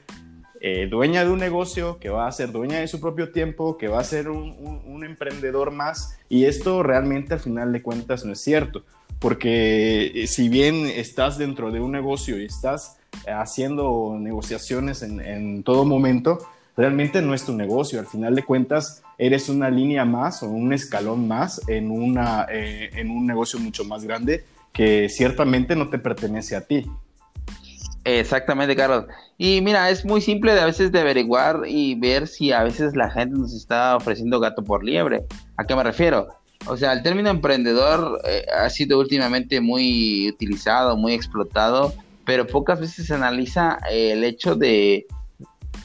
eh, 0.59 0.87
dueña 0.89 1.23
de 1.23 1.29
un 1.29 1.37
negocio, 1.37 1.99
que 1.99 2.09
va 2.09 2.27
a 2.27 2.31
ser 2.31 2.51
dueña 2.51 2.79
de 2.79 2.87
su 2.87 2.99
propio 2.99 3.31
tiempo, 3.31 3.77
que 3.77 3.87
va 3.87 3.99
a 3.99 4.03
ser 4.03 4.29
un, 4.29 5.03
emprendedor 5.03 5.71
más, 5.71 6.17
y 6.27 6.45
esto 6.45 6.81
realmente 6.81 7.35
al 7.35 7.39
final 7.39 7.71
de 7.71 7.83
cuentas 7.83 8.25
no 8.25 8.33
es 8.33 8.41
cierto, 8.41 8.83
porque 9.19 10.11
eh, 10.13 10.27
si 10.27 10.49
bien 10.49 10.85
estás 10.87 11.37
dentro 11.37 11.71
de 11.71 11.79
un 11.79 11.91
negocio 11.91 12.39
y 12.39 12.45
estás 12.45 12.97
haciendo 13.27 14.15
negociaciones 14.19 15.01
en, 15.01 15.63
todo 15.63 15.85
momento, 15.85 16.39
realmente 16.75 17.21
no 17.21 17.33
es 17.33 17.45
tu 17.45 17.53
negocio. 17.53 17.99
Al 17.99 18.07
final 18.07 18.35
de 18.35 18.43
cuentas, 18.43 19.01
eres 19.17 19.49
una 19.49 19.69
línea 19.69 20.05
más 20.05 20.43
o 20.43 20.49
un 20.49 20.73
escalón 20.73 21.27
más 21.27 21.61
en, 21.67 21.89
una, 21.89 22.45
eh, 22.51 22.91
en 22.93 23.09
un 23.09 23.25
negocio 23.25 23.59
mucho 23.59 23.83
más 23.85 24.03
grande 24.03 24.45
que 24.71 25.09
ciertamente 25.09 25.75
no 25.75 25.89
te 25.89 25.97
pertenece 25.97 26.55
a 26.55 26.61
ti. 26.61 26.85
Exactamente, 28.03 28.75
Carlos. 28.75 29.05
Y 29.37 29.59
mira, 29.61 29.89
es 29.89 30.05
muy 30.05 30.21
simple 30.21 30.53
de 30.53 30.61
a 30.61 30.65
veces 30.65 30.91
de 30.91 30.99
averiguar 30.99 31.63
y 31.67 31.95
ver 31.95 32.27
si 32.27 32.53
a 32.53 32.63
veces 32.63 32.95
la 32.95 33.09
gente 33.09 33.37
nos 33.37 33.53
está 33.53 33.97
ofreciendo 33.97 34.39
gato 34.39 34.63
por 34.63 34.83
liebre. 34.83 35.25
¿A 35.57 35.65
qué 35.65 35.75
me 35.75 35.83
refiero? 35.83 36.27
O 36.69 36.75
sea, 36.75 36.93
el 36.93 37.01
término 37.01 37.29
emprendedor 37.29 38.21
eh, 38.25 38.45
ha 38.53 38.69
sido 38.69 38.99
últimamente 38.99 39.61
muy 39.61 40.29
utilizado, 40.29 40.97
muy 40.97 41.13
explotado, 41.13 41.93
pero 42.25 42.45
pocas 42.45 42.79
veces 42.79 43.07
se 43.07 43.13
analiza 43.13 43.79
el 43.89 44.23
hecho 44.23 44.55
de 44.55 45.07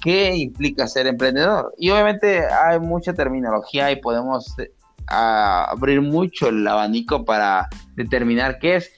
qué 0.03 0.35
implica 0.35 0.87
ser 0.89 1.07
emprendedor. 1.07 1.73
Y 1.79 1.91
obviamente 1.91 2.45
hay 2.47 2.81
mucha 2.81 3.15
terminología 3.15 3.93
y 3.93 3.97
podemos 3.97 4.59
eh, 4.59 4.73
abrir 5.09 6.01
mucho 6.01 6.49
el 6.49 6.67
abanico 6.67 7.25
para 7.25 7.69
determinar 7.95 8.59
qué 8.59 8.77
es, 8.77 8.91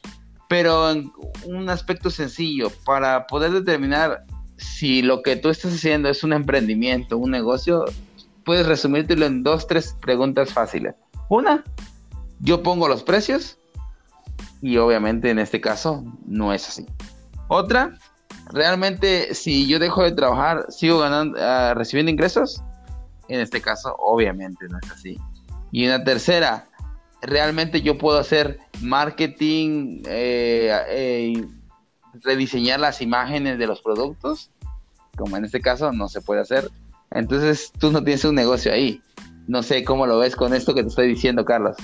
pero 0.48 0.90
en 0.90 1.12
un 1.44 1.68
aspecto 1.68 2.08
sencillo, 2.10 2.70
para 2.84 3.26
poder 3.26 3.52
determinar 3.52 4.24
si 4.56 5.02
lo 5.02 5.22
que 5.22 5.36
tú 5.36 5.50
estás 5.50 5.74
haciendo 5.74 6.08
es 6.08 6.24
un 6.24 6.32
emprendimiento, 6.32 7.18
un 7.18 7.30
negocio, 7.30 7.84
puedes 8.44 8.66
resumírtelo 8.66 9.26
en 9.26 9.42
dos, 9.42 9.66
tres 9.66 9.96
preguntas 10.00 10.52
fáciles. 10.52 10.94
Una, 11.28 11.64
yo 12.40 12.62
pongo 12.62 12.88
los 12.88 13.02
precios 13.02 13.58
y 14.60 14.76
obviamente 14.76 15.30
en 15.30 15.38
este 15.38 15.60
caso 15.60 16.04
no 16.26 16.52
es 16.52 16.68
así. 16.68 16.86
Otra, 17.48 17.98
realmente 18.50 19.34
si 19.34 19.66
yo 19.66 19.78
dejo 19.78 20.02
de 20.02 20.12
trabajar, 20.12 20.66
sigo 20.70 21.00
ganando, 21.00 21.38
uh, 21.38 21.74
recibiendo 21.74 22.10
ingresos. 22.10 22.62
En 23.28 23.40
este 23.40 23.60
caso, 23.60 23.94
obviamente 23.98 24.66
no 24.68 24.78
es 24.82 24.90
así. 24.90 25.18
Y 25.72 25.86
una 25.86 26.04
tercera, 26.04 26.66
realmente 27.22 27.80
yo 27.80 27.96
puedo 27.96 28.18
hacer 28.18 28.58
marketing, 28.82 30.02
eh, 30.06 30.70
eh, 30.88 31.46
rediseñar 32.22 32.80
las 32.80 33.00
imágenes 33.00 33.58
de 33.58 33.66
los 33.66 33.80
productos, 33.80 34.50
como 35.16 35.36
en 35.36 35.44
este 35.44 35.60
caso 35.60 35.90
no 35.92 36.08
se 36.08 36.20
puede 36.20 36.42
hacer. 36.42 36.70
Entonces 37.10 37.72
tú 37.78 37.90
no 37.90 38.02
tienes 38.02 38.24
un 38.24 38.34
negocio 38.34 38.72
ahí. 38.72 39.00
No 39.46 39.62
sé 39.62 39.84
cómo 39.84 40.06
lo 40.06 40.18
ves 40.18 40.36
con 40.36 40.54
esto 40.54 40.74
que 40.74 40.82
te 40.82 40.88
estoy 40.88 41.08
diciendo, 41.08 41.44
Carlos. 41.44 41.76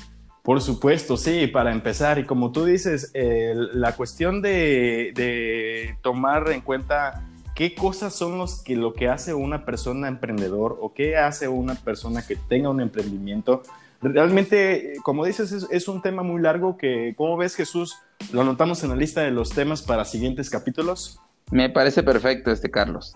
Por 0.42 0.62
supuesto, 0.62 1.16
sí, 1.16 1.46
para 1.46 1.70
empezar, 1.70 2.18
y 2.18 2.24
como 2.24 2.50
tú 2.50 2.64
dices, 2.64 3.12
la 3.14 3.94
cuestión 3.94 4.40
de, 4.40 5.96
tomar 6.02 6.50
en 6.50 6.62
cuenta 6.62 7.26
qué 7.54 7.74
cosas 7.74 8.14
son 8.14 8.38
los 8.38 8.62
que, 8.62 8.74
lo 8.74 8.94
que 8.94 9.08
hace 9.08 9.34
una 9.34 9.66
persona 9.66 10.08
emprendedor 10.08 10.78
o 10.80 10.94
qué 10.94 11.18
hace 11.18 11.46
una 11.48 11.74
persona 11.74 12.26
que 12.26 12.36
tenga 12.36 12.70
un 12.70 12.80
emprendimiento, 12.80 13.62
realmente, 14.00 14.94
como 15.02 15.26
dices, 15.26 15.52
es, 15.52 15.66
es 15.70 15.88
un 15.88 16.00
tema 16.00 16.22
muy 16.22 16.40
largo 16.40 16.78
que, 16.78 17.14
¿cómo 17.18 17.36
ves 17.36 17.54
Jesús? 17.54 17.98
Lo 18.32 18.40
anotamos 18.40 18.82
en 18.82 18.90
la 18.90 18.96
lista 18.96 19.20
de 19.20 19.30
los 19.30 19.50
temas 19.50 19.82
para 19.82 20.06
siguientes 20.06 20.48
capítulos. 20.48 21.20
Me 21.50 21.68
parece 21.68 22.02
perfecto 22.02 22.50
este, 22.50 22.70
Carlos. 22.70 23.14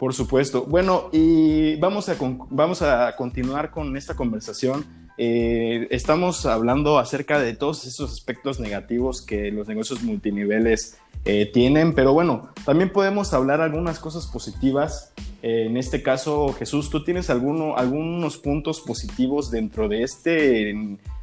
Por 0.00 0.14
supuesto. 0.14 0.64
Bueno, 0.64 1.10
y 1.12 1.76
vamos 1.76 2.08
a, 2.08 2.16
vamos 2.50 2.82
a 2.82 3.14
continuar 3.14 3.70
con 3.70 3.96
esta 3.96 4.16
conversación 4.16 4.84
eh, 5.22 5.86
estamos 5.90 6.46
hablando 6.46 6.98
acerca 6.98 7.38
de 7.38 7.54
todos 7.54 7.84
esos 7.84 8.10
aspectos 8.10 8.58
negativos 8.58 9.20
que 9.20 9.50
los 9.50 9.68
negocios 9.68 10.02
multiniveles 10.02 10.96
eh, 11.26 11.44
tienen, 11.44 11.94
pero 11.94 12.14
bueno, 12.14 12.48
también 12.64 12.90
podemos 12.90 13.34
hablar 13.34 13.60
algunas 13.60 13.98
cosas 13.98 14.26
positivas. 14.26 15.12
Eh, 15.42 15.66
en 15.66 15.76
este 15.76 16.02
caso, 16.02 16.54
Jesús, 16.54 16.88
¿tú 16.88 17.04
tienes 17.04 17.28
alguno, 17.28 17.76
algunos 17.76 18.38
puntos 18.38 18.80
positivos 18.80 19.50
dentro 19.50 19.88
de 19.90 20.04
este 20.04 20.74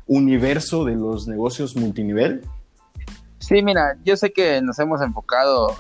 universo 0.05 0.85
de 0.85 0.93
los 0.93 1.27
negocios 1.27 1.75
multinivel? 1.75 2.43
Sí, 3.47 3.63
mira, 3.63 3.97
yo 4.03 4.17
sé 4.17 4.33
que 4.33 4.61
nos 4.61 4.77
hemos 4.77 5.01
enfocado 5.01 5.73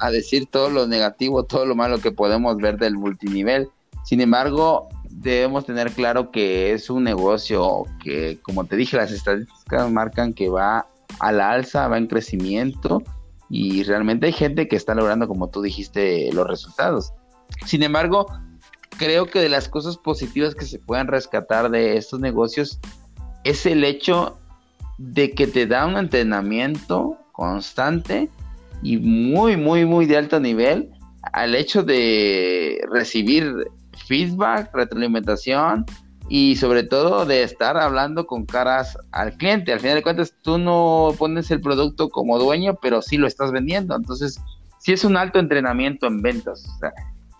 a, 0.00 0.10
decir 0.10 0.46
todo 0.50 0.68
lo 0.68 0.88
negativo, 0.88 1.44
todo 1.44 1.64
lo 1.64 1.76
malo 1.76 2.00
que 2.00 2.10
podemos 2.10 2.56
ver 2.56 2.76
del 2.76 2.96
multinivel. 2.96 3.68
Sin 4.04 4.20
embargo, 4.20 4.88
debemos 5.08 5.64
tener 5.64 5.92
claro 5.92 6.32
que 6.32 6.72
es 6.72 6.90
un 6.90 7.04
negocio 7.04 7.84
que, 8.02 8.40
como 8.42 8.64
te 8.64 8.74
dije, 8.74 8.96
las 8.96 9.12
estadísticas 9.12 9.92
marcan 9.92 10.32
que 10.32 10.48
va 10.48 10.88
a 11.20 11.30
la 11.30 11.52
alza, 11.52 11.86
va 11.86 11.98
en 11.98 12.08
crecimiento 12.08 13.00
y 13.48 13.84
realmente 13.84 14.26
hay 14.26 14.32
gente 14.32 14.66
que 14.66 14.74
está 14.74 14.96
logrando, 14.96 15.28
como 15.28 15.48
tú 15.50 15.62
dijiste, 15.62 16.32
los 16.32 16.48
resultados. 16.48 17.12
Sin 17.64 17.84
embargo, 17.84 18.26
creo 18.98 19.26
que 19.26 19.38
de 19.38 19.50
las 19.50 19.68
cosas 19.68 19.96
positivas 19.98 20.56
que 20.56 20.64
se 20.64 20.80
pueden 20.80 21.06
rescatar 21.06 21.70
de 21.70 21.96
estos 21.96 22.18
negocios 22.18 22.80
es 23.44 23.66
el 23.66 23.84
hecho 23.84 24.36
de 24.98 25.32
que 25.32 25.46
te 25.46 25.66
da 25.66 25.86
un 25.86 25.96
entrenamiento 25.96 27.18
constante 27.32 28.28
y 28.82 28.98
muy, 28.98 29.56
muy, 29.56 29.84
muy 29.84 30.06
de 30.06 30.16
alto 30.16 30.40
nivel 30.40 30.90
al 31.32 31.54
hecho 31.54 31.82
de 31.82 32.80
recibir 32.90 33.70
feedback, 34.06 34.74
retroalimentación 34.74 35.86
y 36.28 36.56
sobre 36.56 36.84
todo 36.84 37.26
de 37.26 37.42
estar 37.42 37.76
hablando 37.76 38.26
con 38.26 38.46
caras 38.46 38.96
al 39.12 39.36
cliente. 39.36 39.72
Al 39.72 39.80
final 39.80 39.96
de 39.96 40.02
cuentas, 40.02 40.34
tú 40.42 40.58
no 40.58 41.14
pones 41.18 41.50
el 41.50 41.60
producto 41.60 42.08
como 42.08 42.38
dueño, 42.38 42.78
pero 42.80 43.02
sí 43.02 43.16
lo 43.16 43.26
estás 43.26 43.52
vendiendo. 43.52 43.94
Entonces, 43.94 44.40
sí 44.78 44.92
es 44.92 45.04
un 45.04 45.16
alto 45.16 45.38
entrenamiento 45.38 46.06
en 46.06 46.22
ventas. 46.22 46.66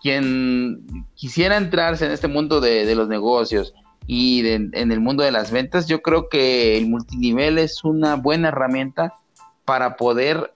Quien 0.01 0.85
quisiera 1.15 1.57
entrarse 1.57 2.05
en 2.05 2.11
este 2.11 2.27
mundo 2.27 2.61
de, 2.61 2.93
los 2.95 3.07
negocios 3.07 3.73
y 4.07 4.47
en 4.47 4.91
el 4.91 4.99
mundo 4.99 5.23
de 5.23 5.31
las 5.31 5.51
ventas, 5.51 5.87
yo 5.87 6.01
creo 6.01 6.29
que 6.29 6.77
el 6.77 6.87
multinivel 6.87 7.57
es 7.57 7.83
una 7.83 8.15
buena 8.15 8.49
herramienta 8.49 9.13
para 9.65 9.95
poder 9.95 10.53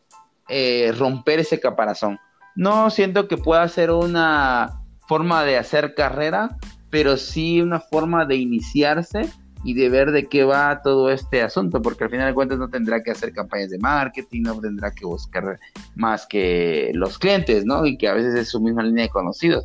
eh, 0.48 0.94
romper 0.98 1.39
ese 1.39 1.60
caparazón. 1.60 2.20
No 2.56 2.89
siento 2.89 3.27
que 3.27 3.38
pueda 3.38 3.68
ser 3.68 3.91
una 3.91 4.82
forma 5.08 5.44
de 5.44 5.58
hacer 5.58 5.96
carrera, 5.96 6.58
pero 6.89 7.18
sí 7.18 7.62
una 7.62 7.79
forma 7.79 8.25
de 8.25 8.36
iniciarse 8.36 9.29
y 9.63 9.74
de 9.74 9.89
ver 9.89 10.12
de 10.12 10.27
qué 10.27 10.44
va 10.44 10.82
todo 10.82 11.12
este 11.12 11.41
asunto, 11.41 11.82
porque 11.82 12.06
al 12.06 12.10
final 12.10 12.27
de 12.27 12.34
cuentas 12.34 12.60
no 12.60 12.70
tendrá 12.70 13.03
que 13.03 13.12
hacer 13.12 13.34
campañas 13.34 13.70
de 13.70 13.77
marketing, 13.79 14.44
no 14.44 14.60
tendrá 14.60 14.91
que 14.91 15.06
buscar 15.06 15.60
más 15.96 16.25
que 16.25 16.91
los 16.94 17.18
clientes, 17.20 17.65
¿no? 17.65 17.86
Y 17.86 17.98
que 17.98 18.08
a 18.08 18.13
veces 18.13 18.36
es 18.36 18.50
su 18.50 18.62
misma 18.62 18.84
línea 18.84 19.06
de 19.06 19.10
conocidos, 19.10 19.63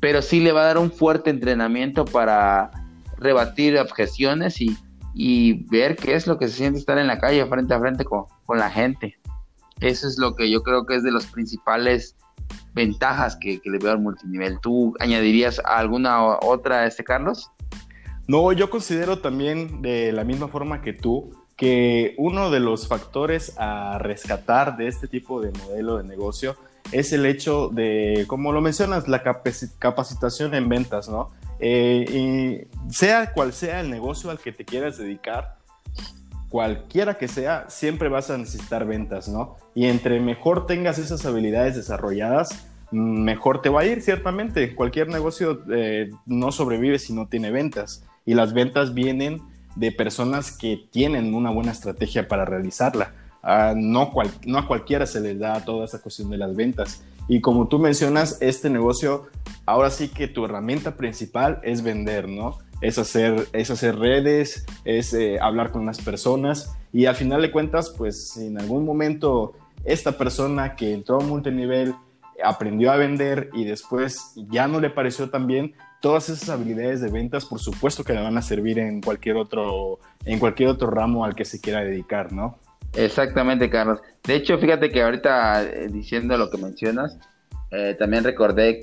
pero 0.00 0.22
sí 0.22 0.40
le 0.40 0.52
va 0.52 0.62
a 0.62 0.66
dar 0.66 0.78
un 0.78 0.90
fuerte 0.90 1.30
entrenamiento 1.30 2.04
para 2.04 2.70
rebatir 3.18 3.78
objeciones 3.78 4.60
y, 4.60 4.76
ver 5.70 5.96
qué 5.96 6.14
es 6.14 6.26
lo 6.26 6.38
que 6.38 6.46
se 6.46 6.54
siente 6.54 6.78
estar 6.78 6.96
en 6.96 7.08
la 7.08 7.18
calle 7.18 7.44
frente 7.46 7.74
a 7.74 7.80
frente 7.80 8.04
con, 8.04 8.26
con 8.46 8.58
la 8.58 8.70
gente. 8.70 9.18
Eso 9.80 10.06
es 10.06 10.16
lo 10.18 10.36
que 10.36 10.50
yo 10.50 10.62
creo 10.62 10.86
que 10.86 10.96
es 10.96 11.02
de 11.02 11.10
los 11.10 11.26
principales 11.26 12.16
ventajas 12.74 13.36
que, 13.36 13.60
le 13.64 13.78
veo 13.78 13.92
al 13.92 14.00
multinivel. 14.00 14.58
¿Tú 14.60 14.94
añadirías 15.00 15.60
alguna 15.64 16.38
otra, 16.38 16.86
este 16.86 17.04
Carlos? 17.04 17.50
No, 18.26 18.52
yo 18.52 18.70
considero 18.70 19.18
también 19.18 19.82
de 19.82 20.12
la 20.12 20.24
misma 20.24 20.48
forma 20.48 20.82
que 20.82 20.92
tú 20.92 21.30
que 21.56 22.14
uno 22.18 22.50
de 22.50 22.60
los 22.60 22.86
factores 22.86 23.52
a 23.58 23.98
rescatar 23.98 24.76
de 24.76 24.86
este 24.86 25.08
tipo 25.08 25.40
de 25.40 25.50
modelo 25.50 25.96
de 25.96 26.04
negocio 26.04 26.54
es 26.92 27.12
el 27.12 27.26
hecho 27.26 27.68
de, 27.68 28.26
como 28.28 28.52
lo 28.52 28.60
mencionas, 28.60 29.08
la 29.08 29.24
capacitación 29.24 30.54
en 30.54 30.68
ventas, 30.68 31.08
¿no? 31.08 31.32
Eh, 31.60 32.66
y 32.68 32.92
sea 32.92 33.32
cual 33.32 33.52
sea 33.52 33.80
el 33.80 33.90
negocio 33.90 34.30
al 34.30 34.38
que 34.38 34.52
te 34.52 34.64
quieras 34.64 34.98
dedicar, 34.98 35.58
cualquiera 36.48 37.18
que 37.18 37.28
sea, 37.28 37.66
siempre 37.68 38.08
vas 38.08 38.30
a 38.30 38.38
necesitar 38.38 38.86
ventas, 38.86 39.28
¿no? 39.28 39.56
Y 39.74 39.86
entre 39.86 40.20
mejor 40.20 40.66
tengas 40.66 40.98
esas 40.98 41.24
habilidades 41.26 41.76
desarrolladas, 41.76 42.66
mejor 42.90 43.60
te 43.60 43.68
va 43.68 43.82
a 43.82 43.84
ir, 43.84 44.02
ciertamente. 44.02 44.74
Cualquier 44.74 45.08
negocio 45.08 45.62
eh, 45.70 46.10
no 46.26 46.52
sobrevive 46.52 46.98
si 46.98 47.12
no 47.12 47.28
tiene 47.28 47.50
ventas. 47.50 48.04
Y 48.24 48.34
las 48.34 48.52
ventas 48.52 48.94
vienen 48.94 49.42
de 49.76 49.92
personas 49.92 50.52
que 50.52 50.88
tienen 50.90 51.34
una 51.34 51.50
buena 51.50 51.72
estrategia 51.72 52.28
para 52.28 52.44
realizarla. 52.44 53.12
Ah, 53.42 53.74
no, 53.76 54.10
no 54.46 54.58
a 54.58 54.66
cualquiera 54.66 55.06
se 55.06 55.20
le 55.20 55.34
da 55.34 55.64
toda 55.64 55.84
esa 55.84 56.00
cuestión 56.00 56.30
de 56.30 56.38
las 56.38 56.56
ventas. 56.56 57.02
Y 57.28 57.40
como 57.40 57.68
tú 57.68 57.78
mencionas, 57.78 58.38
este 58.40 58.70
negocio, 58.70 59.26
ahora 59.66 59.90
sí 59.90 60.08
que 60.08 60.28
tu 60.28 60.46
herramienta 60.46 60.96
principal 60.96 61.60
es 61.62 61.82
vender, 61.82 62.28
¿no? 62.28 62.58
Es 62.80 62.98
hacer, 62.98 63.48
es 63.52 63.70
hacer 63.70 63.98
redes, 63.98 64.64
es 64.84 65.12
eh, 65.12 65.38
hablar 65.40 65.70
con 65.70 65.84
las 65.84 66.00
personas 66.00 66.74
y 66.92 67.06
al 67.06 67.16
final 67.16 67.42
de 67.42 67.52
cuentas, 67.52 67.90
pues 67.96 68.36
en 68.38 68.58
algún 68.58 68.84
momento 68.84 69.54
esta 69.84 70.16
persona 70.16 70.74
que 70.74 70.92
entró 70.92 71.20
a 71.20 71.24
multinivel 71.24 71.94
aprendió 72.42 72.92
a 72.92 72.96
vender 72.96 73.50
y 73.52 73.64
después 73.64 74.32
ya 74.50 74.68
no 74.68 74.80
le 74.80 74.90
pareció 74.90 75.28
tan 75.28 75.46
bien, 75.46 75.74
todas 76.00 76.28
esas 76.28 76.48
habilidades 76.48 77.00
de 77.00 77.10
ventas, 77.10 77.44
por 77.44 77.58
supuesto 77.58 78.04
que 78.04 78.12
le 78.12 78.22
van 78.22 78.38
a 78.38 78.42
servir 78.42 78.78
en 78.78 79.00
cualquier 79.00 79.36
otro, 79.36 79.98
en 80.24 80.38
cualquier 80.38 80.68
otro 80.68 80.88
ramo 80.88 81.24
al 81.24 81.34
que 81.34 81.44
se 81.44 81.60
quiera 81.60 81.80
dedicar, 81.80 82.32
¿no? 82.32 82.58
Exactamente, 82.94 83.70
Carlos. 83.70 84.00
De 84.24 84.34
hecho, 84.34 84.58
fíjate 84.58 84.90
que 84.90 85.02
ahorita 85.02 85.62
eh, 85.62 85.88
diciendo 85.90 86.36
lo 86.36 86.50
que 86.50 86.58
mencionas, 86.58 87.18
eh, 87.70 87.96
también 87.98 88.24
recordé 88.24 88.80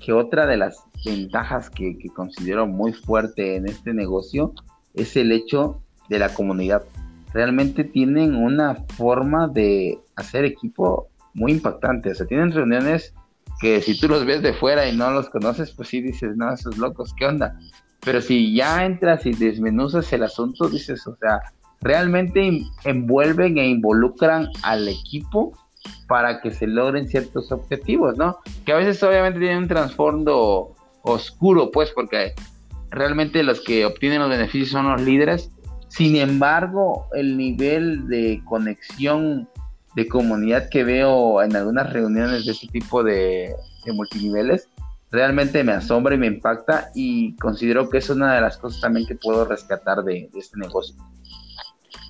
que 0.00 0.12
otra 0.12 0.46
de 0.46 0.56
las 0.56 0.84
ventajas 1.04 1.70
que, 1.70 1.96
considero 2.14 2.66
muy 2.66 2.92
fuerte 2.92 3.56
en 3.56 3.68
este 3.68 3.92
negocio 3.94 4.52
es 4.94 5.16
el 5.16 5.32
hecho 5.32 5.82
de 6.08 6.18
la 6.18 6.32
comunidad. 6.34 6.84
Realmente 7.32 7.84
tienen 7.84 8.34
una 8.34 8.74
forma 8.96 9.48
de 9.48 9.98
hacer 10.16 10.44
equipo 10.44 11.08
muy 11.34 11.52
impactante. 11.52 12.10
O 12.10 12.14
sea, 12.14 12.26
tienen 12.26 12.52
reuniones 12.52 13.14
que 13.60 13.80
si 13.82 13.98
tú 13.98 14.08
los 14.08 14.24
ves 14.24 14.42
de 14.42 14.54
fuera 14.54 14.88
y 14.88 14.96
no 14.96 15.10
los 15.10 15.28
conoces, 15.28 15.72
pues 15.72 15.88
sí 15.88 16.00
dices, 16.00 16.36
no, 16.36 16.52
esos 16.52 16.78
locos, 16.78 17.14
¿qué 17.14 17.26
onda? 17.26 17.58
Pero 18.00 18.20
si 18.20 18.54
ya 18.54 18.84
entras 18.84 19.26
y 19.26 19.32
desmenuzas 19.32 20.12
el 20.12 20.22
asunto, 20.22 20.68
dices, 20.68 21.06
o 21.06 21.16
sea, 21.16 21.40
realmente 21.80 22.62
envuelven 22.84 23.58
e 23.58 23.68
involucran 23.68 24.48
al 24.62 24.88
equipo 24.88 25.52
para 26.06 26.40
que 26.40 26.50
se 26.50 26.66
logren 26.66 27.08
ciertos 27.08 27.52
objetivos, 27.52 28.16
¿no? 28.16 28.38
Que 28.64 28.72
a 28.72 28.76
veces 28.76 29.02
obviamente 29.02 29.38
tienen 29.38 29.58
un 29.58 29.68
trasfondo 29.68 30.74
oscuro, 31.02 31.70
pues, 31.70 31.90
porque 31.90 32.34
realmente 32.90 33.42
los 33.42 33.60
que 33.60 33.84
obtienen 33.84 34.20
los 34.20 34.30
beneficios 34.30 34.70
son 34.70 34.90
los 34.90 35.00
líderes. 35.02 35.50
Sin 35.88 36.16
embargo, 36.16 37.06
el 37.14 37.36
nivel 37.36 38.08
de 38.08 38.42
conexión 38.44 39.48
de 39.94 40.06
comunidad 40.06 40.68
que 40.68 40.84
veo 40.84 41.42
en 41.42 41.56
algunas 41.56 41.92
reuniones 41.92 42.44
de 42.44 42.52
este 42.52 42.68
tipo 42.68 43.02
de, 43.02 43.54
multiniveles 43.94 44.68
realmente 45.10 45.64
me 45.64 45.72
asombra 45.72 46.14
y 46.14 46.18
me 46.18 46.26
impacta 46.26 46.90
y 46.94 47.34
considero 47.36 47.88
que 47.88 47.96
es 47.96 48.10
una 48.10 48.34
de 48.34 48.42
las 48.42 48.58
cosas 48.58 48.82
también 48.82 49.06
que 49.06 49.14
puedo 49.14 49.46
rescatar 49.46 50.04
de 50.04 50.28
este 50.34 50.58
negocio. 50.58 50.94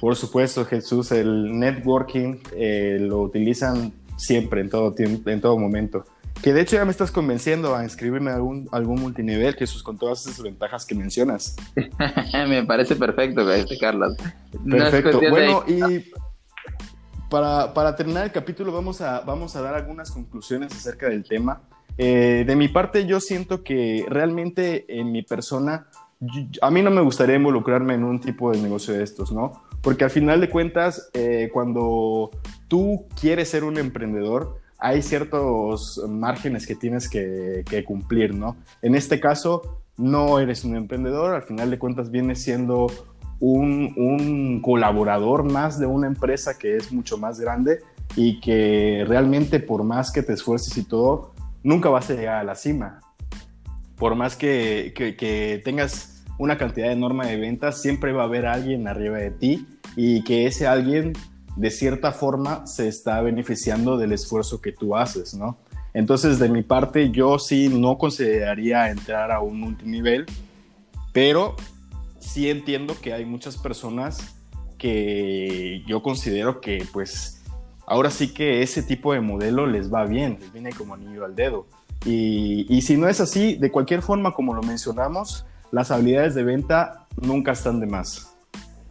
Por 0.00 0.16
supuesto, 0.16 0.64
Jesús, 0.64 1.12
el 1.12 1.58
networking 1.58 2.36
eh, 2.52 2.98
lo 3.00 3.20
utilizan 3.20 3.92
siempre, 4.16 4.60
en 4.60 4.70
todo, 4.70 4.92
tiempo, 4.92 5.30
en 5.30 5.40
todo 5.40 5.58
momento. 5.58 6.04
Que 6.42 6.52
de 6.52 6.60
hecho 6.60 6.76
ya 6.76 6.84
me 6.84 6.92
estás 6.92 7.10
convenciendo 7.10 7.74
a 7.74 7.82
inscribirme 7.82 8.30
a 8.30 8.36
algún, 8.36 8.68
algún 8.70 9.00
multinivel, 9.00 9.54
Jesús, 9.54 9.82
con 9.82 9.98
todas 9.98 10.24
esas 10.24 10.40
ventajas 10.40 10.86
que 10.86 10.94
mencionas. 10.94 11.56
me 12.48 12.64
parece 12.64 12.94
perfecto, 12.94 13.44
Carlos. 13.80 14.16
Perfecto. 14.68 15.20
bueno, 15.30 15.64
y 15.66 16.04
para, 17.28 17.74
para, 17.74 17.96
terminar 17.96 18.24
el 18.24 18.32
capítulo 18.32 18.72
vamos 18.72 19.00
a, 19.00 19.20
vamos 19.20 19.56
a 19.56 19.62
dar 19.62 19.74
algunas 19.74 20.12
conclusiones 20.12 20.72
acerca 20.72 21.08
del 21.08 21.24
tema. 21.24 21.62
Eh, 21.98 22.44
de 22.46 22.54
mi 22.54 22.68
parte, 22.68 23.04
yo 23.06 23.18
siento 23.18 23.64
que 23.64 24.06
realmente 24.08 24.86
en 25.00 25.10
mi 25.10 25.22
persona, 25.22 25.88
a 26.60 26.70
mí 26.70 26.82
no 26.82 26.90
me 26.90 27.00
gustaría 27.00 27.36
involucrarme 27.36 27.94
en 27.94 28.04
un 28.04 28.20
tipo 28.20 28.50
de 28.50 28.60
negocio 28.60 28.94
de 28.94 29.04
estos, 29.04 29.32
¿no? 29.32 29.62
Porque 29.82 30.04
al 30.04 30.10
final 30.10 30.40
de 30.40 30.50
cuentas, 30.50 31.10
eh, 31.14 31.48
cuando 31.52 32.30
tú 32.66 33.06
quieres 33.20 33.48
ser 33.50 33.64
un 33.64 33.78
emprendedor, 33.78 34.58
hay 34.78 35.02
ciertos 35.02 36.02
márgenes 36.08 36.66
que 36.66 36.74
tienes 36.74 37.08
que, 37.08 37.64
cumplir, 37.86 38.34
¿no? 38.34 38.56
En 38.82 38.94
este 38.94 39.20
caso, 39.20 39.80
no 39.96 40.38
eres 40.38 40.64
un 40.64 40.76
emprendedor, 40.76 41.34
al 41.34 41.42
final 41.42 41.70
de 41.70 41.78
cuentas 41.78 42.10
vienes 42.10 42.42
siendo 42.42 42.86
un, 43.40 43.92
un, 43.96 44.60
colaborador 44.60 45.44
más 45.44 45.78
de 45.78 45.86
una 45.86 46.08
empresa 46.08 46.58
que 46.58 46.76
es 46.76 46.92
mucho 46.92 47.18
más 47.18 47.38
grande 47.38 47.80
y 48.16 48.40
que 48.40 49.04
realmente 49.06 49.60
por 49.60 49.84
más 49.84 50.10
que 50.10 50.22
te 50.22 50.32
esfuerces 50.32 50.76
y 50.76 50.84
todo, 50.84 51.32
nunca 51.62 51.88
vas 51.88 52.10
a 52.10 52.14
llegar 52.14 52.36
a 52.36 52.44
la 52.44 52.54
cima. 52.54 53.00
Por 53.98 54.14
más 54.14 54.36
que, 54.36 54.92
que, 54.94 55.16
que 55.16 55.60
tengas 55.64 56.24
una 56.38 56.56
cantidad 56.56 56.92
enorme 56.92 57.26
de 57.26 57.36
ventas, 57.36 57.82
siempre 57.82 58.12
va 58.12 58.22
a 58.22 58.26
haber 58.26 58.46
alguien 58.46 58.86
arriba 58.86 59.18
de 59.18 59.30
ti 59.30 59.66
y 59.96 60.22
que 60.24 60.46
ese 60.46 60.66
alguien 60.66 61.12
de 61.56 61.70
cierta 61.70 62.12
forma 62.12 62.66
se 62.66 62.86
está 62.86 63.20
beneficiando 63.20 63.98
del 63.98 64.12
esfuerzo 64.12 64.60
que 64.60 64.70
tú 64.70 64.96
haces, 64.96 65.34
¿no? 65.34 65.58
Entonces, 65.92 66.38
de 66.38 66.48
mi 66.48 66.62
parte, 66.62 67.10
yo 67.10 67.40
sí 67.40 67.68
no 67.68 67.98
consideraría 67.98 68.90
entrar 68.90 69.32
a 69.32 69.40
un 69.40 69.58
multinivel, 69.58 70.26
pero 71.12 71.56
sí 72.20 72.48
entiendo 72.48 72.94
que 73.00 73.12
hay 73.12 73.24
muchas 73.24 73.56
personas 73.56 74.36
que 74.78 75.82
yo 75.86 76.02
considero 76.02 76.60
que, 76.60 76.86
pues, 76.92 77.42
ahora 77.86 78.10
sí 78.10 78.32
que 78.32 78.62
ese 78.62 78.84
tipo 78.84 79.12
de 79.12 79.20
modelo 79.20 79.66
les 79.66 79.92
va 79.92 80.04
bien, 80.04 80.38
les 80.40 80.52
viene 80.52 80.70
como 80.70 80.94
anillo 80.94 81.24
al 81.24 81.34
dedo. 81.34 81.66
Y, 82.04 82.80
si 82.82 82.96
no 82.96 83.08
es 83.08 83.20
así, 83.20 83.56
de 83.56 83.70
cualquier 83.70 84.02
forma, 84.02 84.32
como 84.32 84.54
lo 84.54 84.62
mencionamos, 84.62 85.44
las 85.72 85.90
habilidades 85.90 86.34
de 86.34 86.44
venta 86.44 87.06
nunca 87.20 87.52
están 87.52 87.80
de 87.80 87.86
más. 87.86 88.34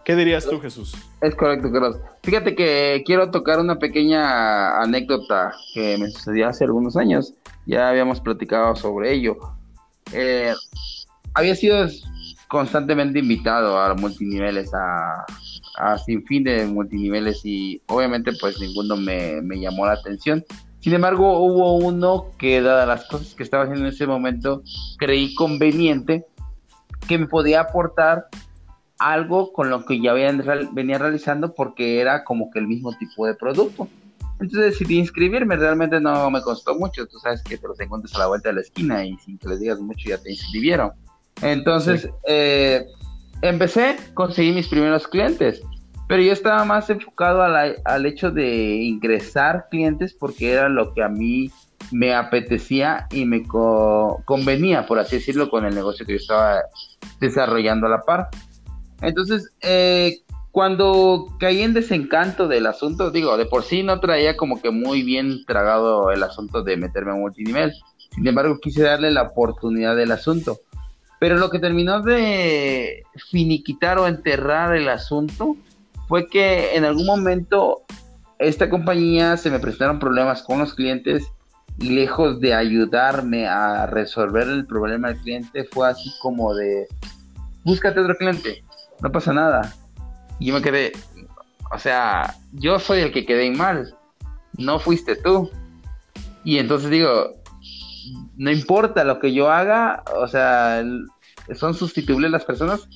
¿Qué 0.03 0.15
dirías 0.15 0.45
tú, 0.45 0.59
Jesús? 0.59 0.95
Es 1.21 1.35
correcto, 1.35 1.71
Carlos. 1.71 1.97
Fíjate 2.23 2.55
que 2.55 3.03
quiero 3.05 3.31
tocar 3.31 3.59
una 3.59 3.77
pequeña 3.77 4.79
anécdota 4.81 5.51
que 5.73 5.97
me 5.97 6.09
sucedió 6.09 6.47
hace 6.47 6.63
algunos 6.63 6.95
años. 6.95 7.33
Ya 7.65 7.89
habíamos 7.89 8.21
platicado 8.21 8.75
sobre 8.75 9.13
ello. 9.13 9.37
Eh, 10.13 10.53
había 11.33 11.55
sido 11.55 11.87
constantemente 12.47 13.19
invitado 13.19 13.77
a 13.77 13.93
multiniveles, 13.95 14.71
a, 14.73 15.25
a 15.77 15.97
sin 15.97 16.25
fin 16.25 16.45
de 16.45 16.65
multiniveles 16.65 17.41
y 17.43 17.81
obviamente 17.87 18.31
pues 18.39 18.61
ninguno 18.61 18.95
me 18.95 19.59
llamó 19.59 19.85
la 19.85 19.93
atención. 19.93 20.45
Sin 20.79 20.93
embargo, 20.93 21.39
hubo 21.39 21.75
uno 21.77 22.31
que, 22.37 22.61
dadas 22.61 22.87
las 22.87 23.07
cosas 23.07 23.33
que 23.33 23.43
estaba 23.43 23.63
haciendo 23.63 23.85
en 23.85 23.93
ese 23.93 24.07
momento, 24.07 24.63
creí 24.97 25.33
conveniente 25.35 26.25
que 27.07 27.17
me 27.17 27.27
podía 27.27 27.61
aportar 27.61 28.27
algo 28.99 29.53
con 29.53 29.69
lo 29.69 29.85
que 29.85 30.01
ya 30.01 30.13
venía 30.13 30.97
realizando 30.97 31.53
porque 31.53 31.99
era 32.01 32.23
como 32.23 32.49
que 32.51 32.59
el 32.59 32.67
mismo 32.67 32.95
tipo 32.97 33.25
de 33.25 33.35
producto. 33.35 33.87
Entonces 34.39 34.71
decidí 34.71 34.99
inscribirme, 34.99 35.55
realmente 35.55 35.99
no 35.99 36.29
me 36.29 36.41
costó 36.41 36.75
mucho, 36.75 37.07
tú 37.07 37.17
sabes 37.17 37.41
que 37.41 37.57
te 37.57 37.67
los 37.67 37.79
encuentras 37.79 38.13
a 38.15 38.19
la 38.19 38.27
vuelta 38.27 38.49
de 38.49 38.55
la 38.55 38.61
esquina 38.61 39.03
y 39.03 39.17
sin 39.17 39.37
que 39.39 39.49
les 39.49 39.59
digas 39.59 39.79
mucho 39.79 40.09
ya 40.09 40.17
te 40.19 40.31
inscribieron. 40.31 40.91
Entonces 41.41 42.09
eh, 42.27 42.85
empecé, 43.41 43.97
conseguí 44.13 44.51
mis 44.51 44.67
primeros 44.67 45.07
clientes, 45.07 45.61
pero 46.07 46.23
yo 46.23 46.31
estaba 46.31 46.63
más 46.63 46.89
enfocado 46.89 47.43
al 47.43 48.05
hecho 48.05 48.31
de 48.31 48.75
ingresar 48.77 49.67
clientes 49.69 50.13
porque 50.13 50.51
era 50.51 50.69
lo 50.69 50.93
que 50.93 51.03
a 51.03 51.09
mí 51.09 51.51
me 51.91 52.13
apetecía 52.13 53.07
y 53.11 53.25
me 53.25 53.43
convenía, 53.45 54.85
por 54.85 54.99
así 54.99 55.17
decirlo, 55.17 55.49
con 55.49 55.65
el 55.65 55.75
negocio 55.75 56.05
que 56.05 56.13
yo 56.13 56.17
estaba 56.17 56.61
desarrollando 57.19 57.87
a 57.87 57.89
la 57.89 58.01
par. 58.01 58.29
Entonces, 59.01 59.49
eh, 59.61 60.19
cuando 60.51 61.27
caí 61.39 61.61
en 61.61 61.73
desencanto 61.73 62.47
del 62.47 62.65
asunto, 62.65 63.11
digo, 63.11 63.37
de 63.37 63.45
por 63.45 63.63
sí 63.63 63.83
no 63.83 63.99
traía 63.99 64.35
como 64.37 64.61
que 64.61 64.71
muy 64.71 65.03
bien 65.03 65.45
tragado 65.45 66.11
el 66.11 66.23
asunto 66.23 66.63
de 66.63 66.77
meterme 66.77 67.11
a 67.11 67.15
multinivel. 67.15 67.73
Sin 68.15 68.25
embargo, 68.25 68.57
quise 68.59 68.81
darle 68.81 69.11
la 69.11 69.23
oportunidad 69.23 69.95
del 69.95 70.11
asunto. 70.11 70.59
Pero 71.19 71.37
lo 71.37 71.49
que 71.49 71.59
terminó 71.59 72.01
de 72.01 73.03
finiquitar 73.29 73.99
o 73.99 74.07
enterrar 74.07 74.75
el 74.75 74.87
asunto 74.87 75.57
fue 76.07 76.27
que 76.27 76.75
en 76.75 76.85
algún 76.85 77.05
momento 77.05 77.83
esta 78.39 78.69
compañía 78.69 79.37
se 79.37 79.49
me 79.49 79.59
presentaron 79.59 79.99
problemas 79.99 80.43
con 80.43 80.59
los 80.59 80.73
clientes 80.73 81.31
y 81.79 81.89
lejos 81.89 82.39
de 82.39 82.53
ayudarme 82.53 83.47
a 83.47 83.85
resolver 83.85 84.47
el 84.47 84.65
problema 84.65 85.09
del 85.09 85.21
cliente, 85.21 85.63
fue 85.71 85.89
así 85.89 86.11
como 86.21 86.53
de, 86.55 86.87
búscate 87.63 87.99
otro 87.99 88.15
cliente, 88.15 88.63
no 89.01 89.11
pasa 89.11 89.33
nada. 89.33 89.73
Y 90.39 90.47
yo 90.47 90.53
me 90.55 90.61
quedé, 90.61 90.91
o 91.71 91.77
sea, 91.77 92.35
yo 92.53 92.79
soy 92.79 93.01
el 93.01 93.11
que 93.11 93.25
quedé 93.25 93.51
mal, 93.51 93.95
no 94.57 94.79
fuiste 94.79 95.15
tú. 95.15 95.51
Y 96.43 96.59
entonces 96.59 96.89
digo, 96.89 97.31
no 98.37 98.51
importa 98.51 99.03
lo 99.03 99.19
que 99.19 99.33
yo 99.33 99.51
haga, 99.51 100.03
o 100.15 100.27
sea, 100.27 100.83
son 101.53 101.73
sustituibles 101.73 102.31
las 102.31 102.45
personas 102.45 102.87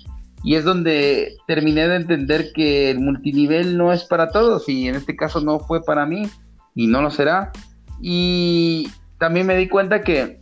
y 0.44 0.56
es 0.56 0.64
donde 0.64 1.38
terminé 1.48 1.88
de 1.88 1.98
entender 1.98 2.52
que 2.54 2.90
el 2.90 3.00
multinivel 3.00 3.78
no 3.78 3.94
es 3.94 4.04
para 4.04 4.30
todos 4.30 4.68
y 4.68 4.88
en 4.88 4.96
este 4.96 5.16
caso 5.16 5.42
no 5.42 5.60
fue 5.60 5.84
para 5.84 6.06
mí 6.06 6.24
y 6.76 6.88
no 6.88 7.02
lo 7.02 7.12
será. 7.12 7.52
Y 8.02 8.90
también 9.20 9.46
me 9.46 9.56
di 9.56 9.68
cuenta 9.68 10.02
que 10.02 10.42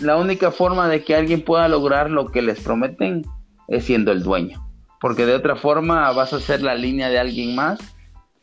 la 0.00 0.16
única 0.16 0.50
forma 0.50 0.88
de 0.88 1.04
que 1.04 1.14
alguien 1.14 1.42
pueda 1.42 1.68
lograr 1.68 2.10
lo 2.10 2.26
que 2.26 2.42
les 2.42 2.60
prometen 2.60 3.22
es 3.68 3.84
siendo 3.84 4.12
el 4.12 4.22
dueño, 4.22 4.62
porque 5.00 5.24
de 5.24 5.34
otra 5.34 5.56
forma 5.56 6.10
vas 6.12 6.32
a 6.32 6.40
ser 6.40 6.62
la 6.62 6.74
línea 6.74 7.08
de 7.08 7.18
alguien 7.18 7.54
más 7.54 7.78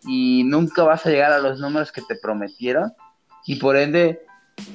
y 0.07 0.43
nunca 0.45 0.83
vas 0.83 1.05
a 1.05 1.09
llegar 1.09 1.31
a 1.31 1.39
los 1.39 1.59
números 1.59 1.91
que 1.91 2.01
te 2.01 2.15
prometieron 2.15 2.91
y 3.45 3.57
por 3.57 3.77
ende 3.77 4.21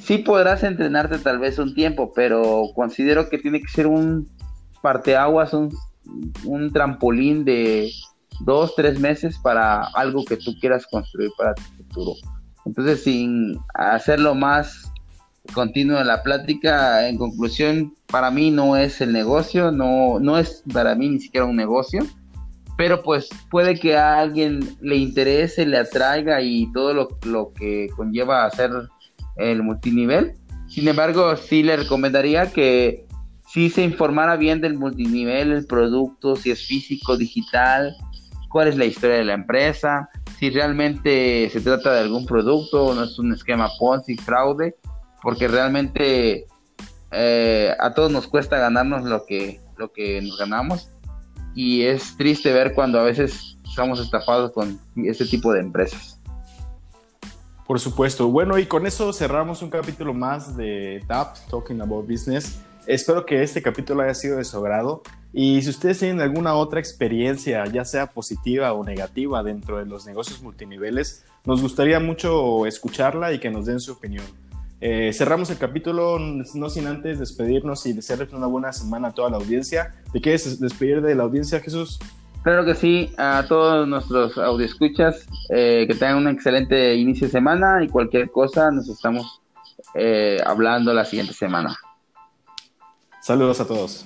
sí 0.00 0.18
podrás 0.18 0.62
entrenarte 0.62 1.18
tal 1.18 1.38
vez 1.38 1.58
un 1.58 1.74
tiempo, 1.74 2.12
pero 2.14 2.64
considero 2.74 3.28
que 3.28 3.38
tiene 3.38 3.60
que 3.60 3.68
ser 3.68 3.86
un 3.86 4.28
parteaguas, 4.84 5.54
un, 5.54 5.74
un 6.44 6.70
trampolín 6.70 7.46
de 7.46 7.90
dos, 8.40 8.74
tres 8.76 9.00
meses 9.00 9.38
para 9.38 9.86
algo 9.94 10.26
que 10.26 10.36
tú 10.36 10.54
quieras 10.60 10.86
construir 10.86 11.30
para 11.38 11.54
tu 11.54 11.62
futuro. 11.62 12.12
Entonces, 12.66 13.02
sin 13.02 13.58
hacerlo 13.72 14.34
más 14.34 14.92
continuo 15.54 15.98
en 15.98 16.06
la 16.06 16.22
plática, 16.22 17.08
en 17.08 17.16
conclusión, 17.16 17.94
para 18.08 18.30
mí 18.30 18.50
no 18.50 18.76
es 18.76 19.00
el 19.00 19.12
negocio, 19.14 19.72
no, 19.72 20.20
no 20.20 20.36
es 20.36 20.62
para 20.70 20.94
mí 20.94 21.08
ni 21.08 21.18
siquiera 21.18 21.46
un 21.46 21.56
negocio, 21.56 22.00
pero 22.76 23.02
pues 23.02 23.30
puede 23.50 23.78
que 23.78 23.96
a 23.96 24.18
alguien 24.18 24.76
le 24.82 24.96
interese, 24.96 25.64
le 25.64 25.78
atraiga 25.78 26.42
y 26.42 26.70
todo 26.72 26.92
lo, 26.92 27.08
lo 27.24 27.52
que 27.54 27.88
conlleva 27.96 28.44
hacer 28.44 28.70
el 29.36 29.62
multinivel. 29.62 30.34
Sin 30.68 30.88
embargo, 30.88 31.36
sí 31.36 31.62
le 31.62 31.76
recomendaría 31.76 32.52
que 32.52 33.06
si 33.54 33.70
se 33.70 33.82
informara 33.82 34.34
bien 34.34 34.60
del 34.60 34.76
multinivel, 34.76 35.52
el 35.52 35.64
producto, 35.64 36.34
si 36.34 36.50
es 36.50 36.66
físico, 36.66 37.16
digital, 37.16 37.94
cuál 38.48 38.66
es 38.66 38.76
la 38.76 38.84
historia 38.84 39.18
de 39.18 39.24
la 39.24 39.34
empresa, 39.34 40.10
si 40.40 40.50
realmente 40.50 41.48
se 41.50 41.60
trata 41.60 41.92
de 41.92 42.00
algún 42.00 42.26
producto 42.26 42.86
o 42.86 42.94
no 42.96 43.04
es 43.04 43.16
un 43.16 43.32
esquema 43.32 43.70
Ponzi, 43.78 44.16
fraude, 44.16 44.74
porque 45.22 45.46
realmente 45.46 46.46
eh, 47.12 47.72
a 47.78 47.94
todos 47.94 48.10
nos 48.10 48.26
cuesta 48.26 48.58
ganarnos 48.58 49.04
lo 49.04 49.24
que, 49.24 49.60
lo 49.76 49.92
que 49.92 50.20
nos 50.20 50.36
ganamos 50.36 50.90
y 51.54 51.82
es 51.82 52.16
triste 52.16 52.52
ver 52.52 52.74
cuando 52.74 52.98
a 52.98 53.04
veces 53.04 53.56
estamos 53.64 54.00
estafados 54.00 54.50
con 54.50 54.80
este 54.96 55.26
tipo 55.26 55.52
de 55.52 55.60
empresas. 55.60 56.20
Por 57.68 57.78
supuesto. 57.78 58.26
Bueno, 58.26 58.58
y 58.58 58.66
con 58.66 58.84
eso 58.84 59.12
cerramos 59.12 59.62
un 59.62 59.70
capítulo 59.70 60.12
más 60.12 60.56
de 60.56 61.04
TAP, 61.06 61.36
Talking 61.48 61.80
About 61.82 62.08
Business. 62.10 62.60
Espero 62.86 63.24
que 63.24 63.42
este 63.42 63.62
capítulo 63.62 64.02
haya 64.02 64.14
sido 64.14 64.36
de 64.36 64.44
su 64.44 64.58
agrado 64.58 65.02
y 65.32 65.62
si 65.62 65.70
ustedes 65.70 65.98
tienen 65.98 66.20
alguna 66.20 66.54
otra 66.54 66.80
experiencia, 66.80 67.64
ya 67.66 67.84
sea 67.84 68.08
positiva 68.08 68.72
o 68.72 68.84
negativa 68.84 69.42
dentro 69.42 69.78
de 69.78 69.86
los 69.86 70.06
negocios 70.06 70.42
multiniveles, 70.42 71.24
nos 71.44 71.62
gustaría 71.62 71.98
mucho 71.98 72.66
escucharla 72.66 73.32
y 73.32 73.38
que 73.38 73.50
nos 73.50 73.66
den 73.66 73.80
su 73.80 73.92
opinión. 73.92 74.24
Eh, 74.80 75.12
cerramos 75.14 75.48
el 75.48 75.56
capítulo 75.56 76.18
no 76.18 76.68
sin 76.68 76.86
antes 76.86 77.18
despedirnos 77.18 77.86
y 77.86 77.94
desearles 77.94 78.32
una 78.34 78.46
buena 78.46 78.70
semana 78.72 79.08
a 79.08 79.12
toda 79.12 79.30
la 79.30 79.38
audiencia. 79.38 79.94
¿Te 80.12 80.20
quieres 80.20 80.60
despedir 80.60 81.00
de 81.00 81.14
la 81.14 81.22
audiencia, 81.22 81.60
Jesús? 81.60 81.98
Claro 82.42 82.66
que 82.66 82.74
sí, 82.74 83.10
a 83.16 83.46
todos 83.48 83.88
nuestros 83.88 84.36
audioscuchas, 84.36 85.26
eh, 85.48 85.86
que 85.88 85.94
tengan 85.94 86.18
un 86.18 86.28
excelente 86.28 86.94
inicio 86.96 87.28
de 87.28 87.32
semana 87.32 87.82
y 87.82 87.88
cualquier 87.88 88.30
cosa 88.30 88.70
nos 88.70 88.86
estamos 88.90 89.40
eh, 89.94 90.36
hablando 90.44 90.92
la 90.92 91.06
siguiente 91.06 91.32
semana. 91.32 91.74
Saludos 93.24 93.58
a 93.58 93.64
todos. 93.64 94.04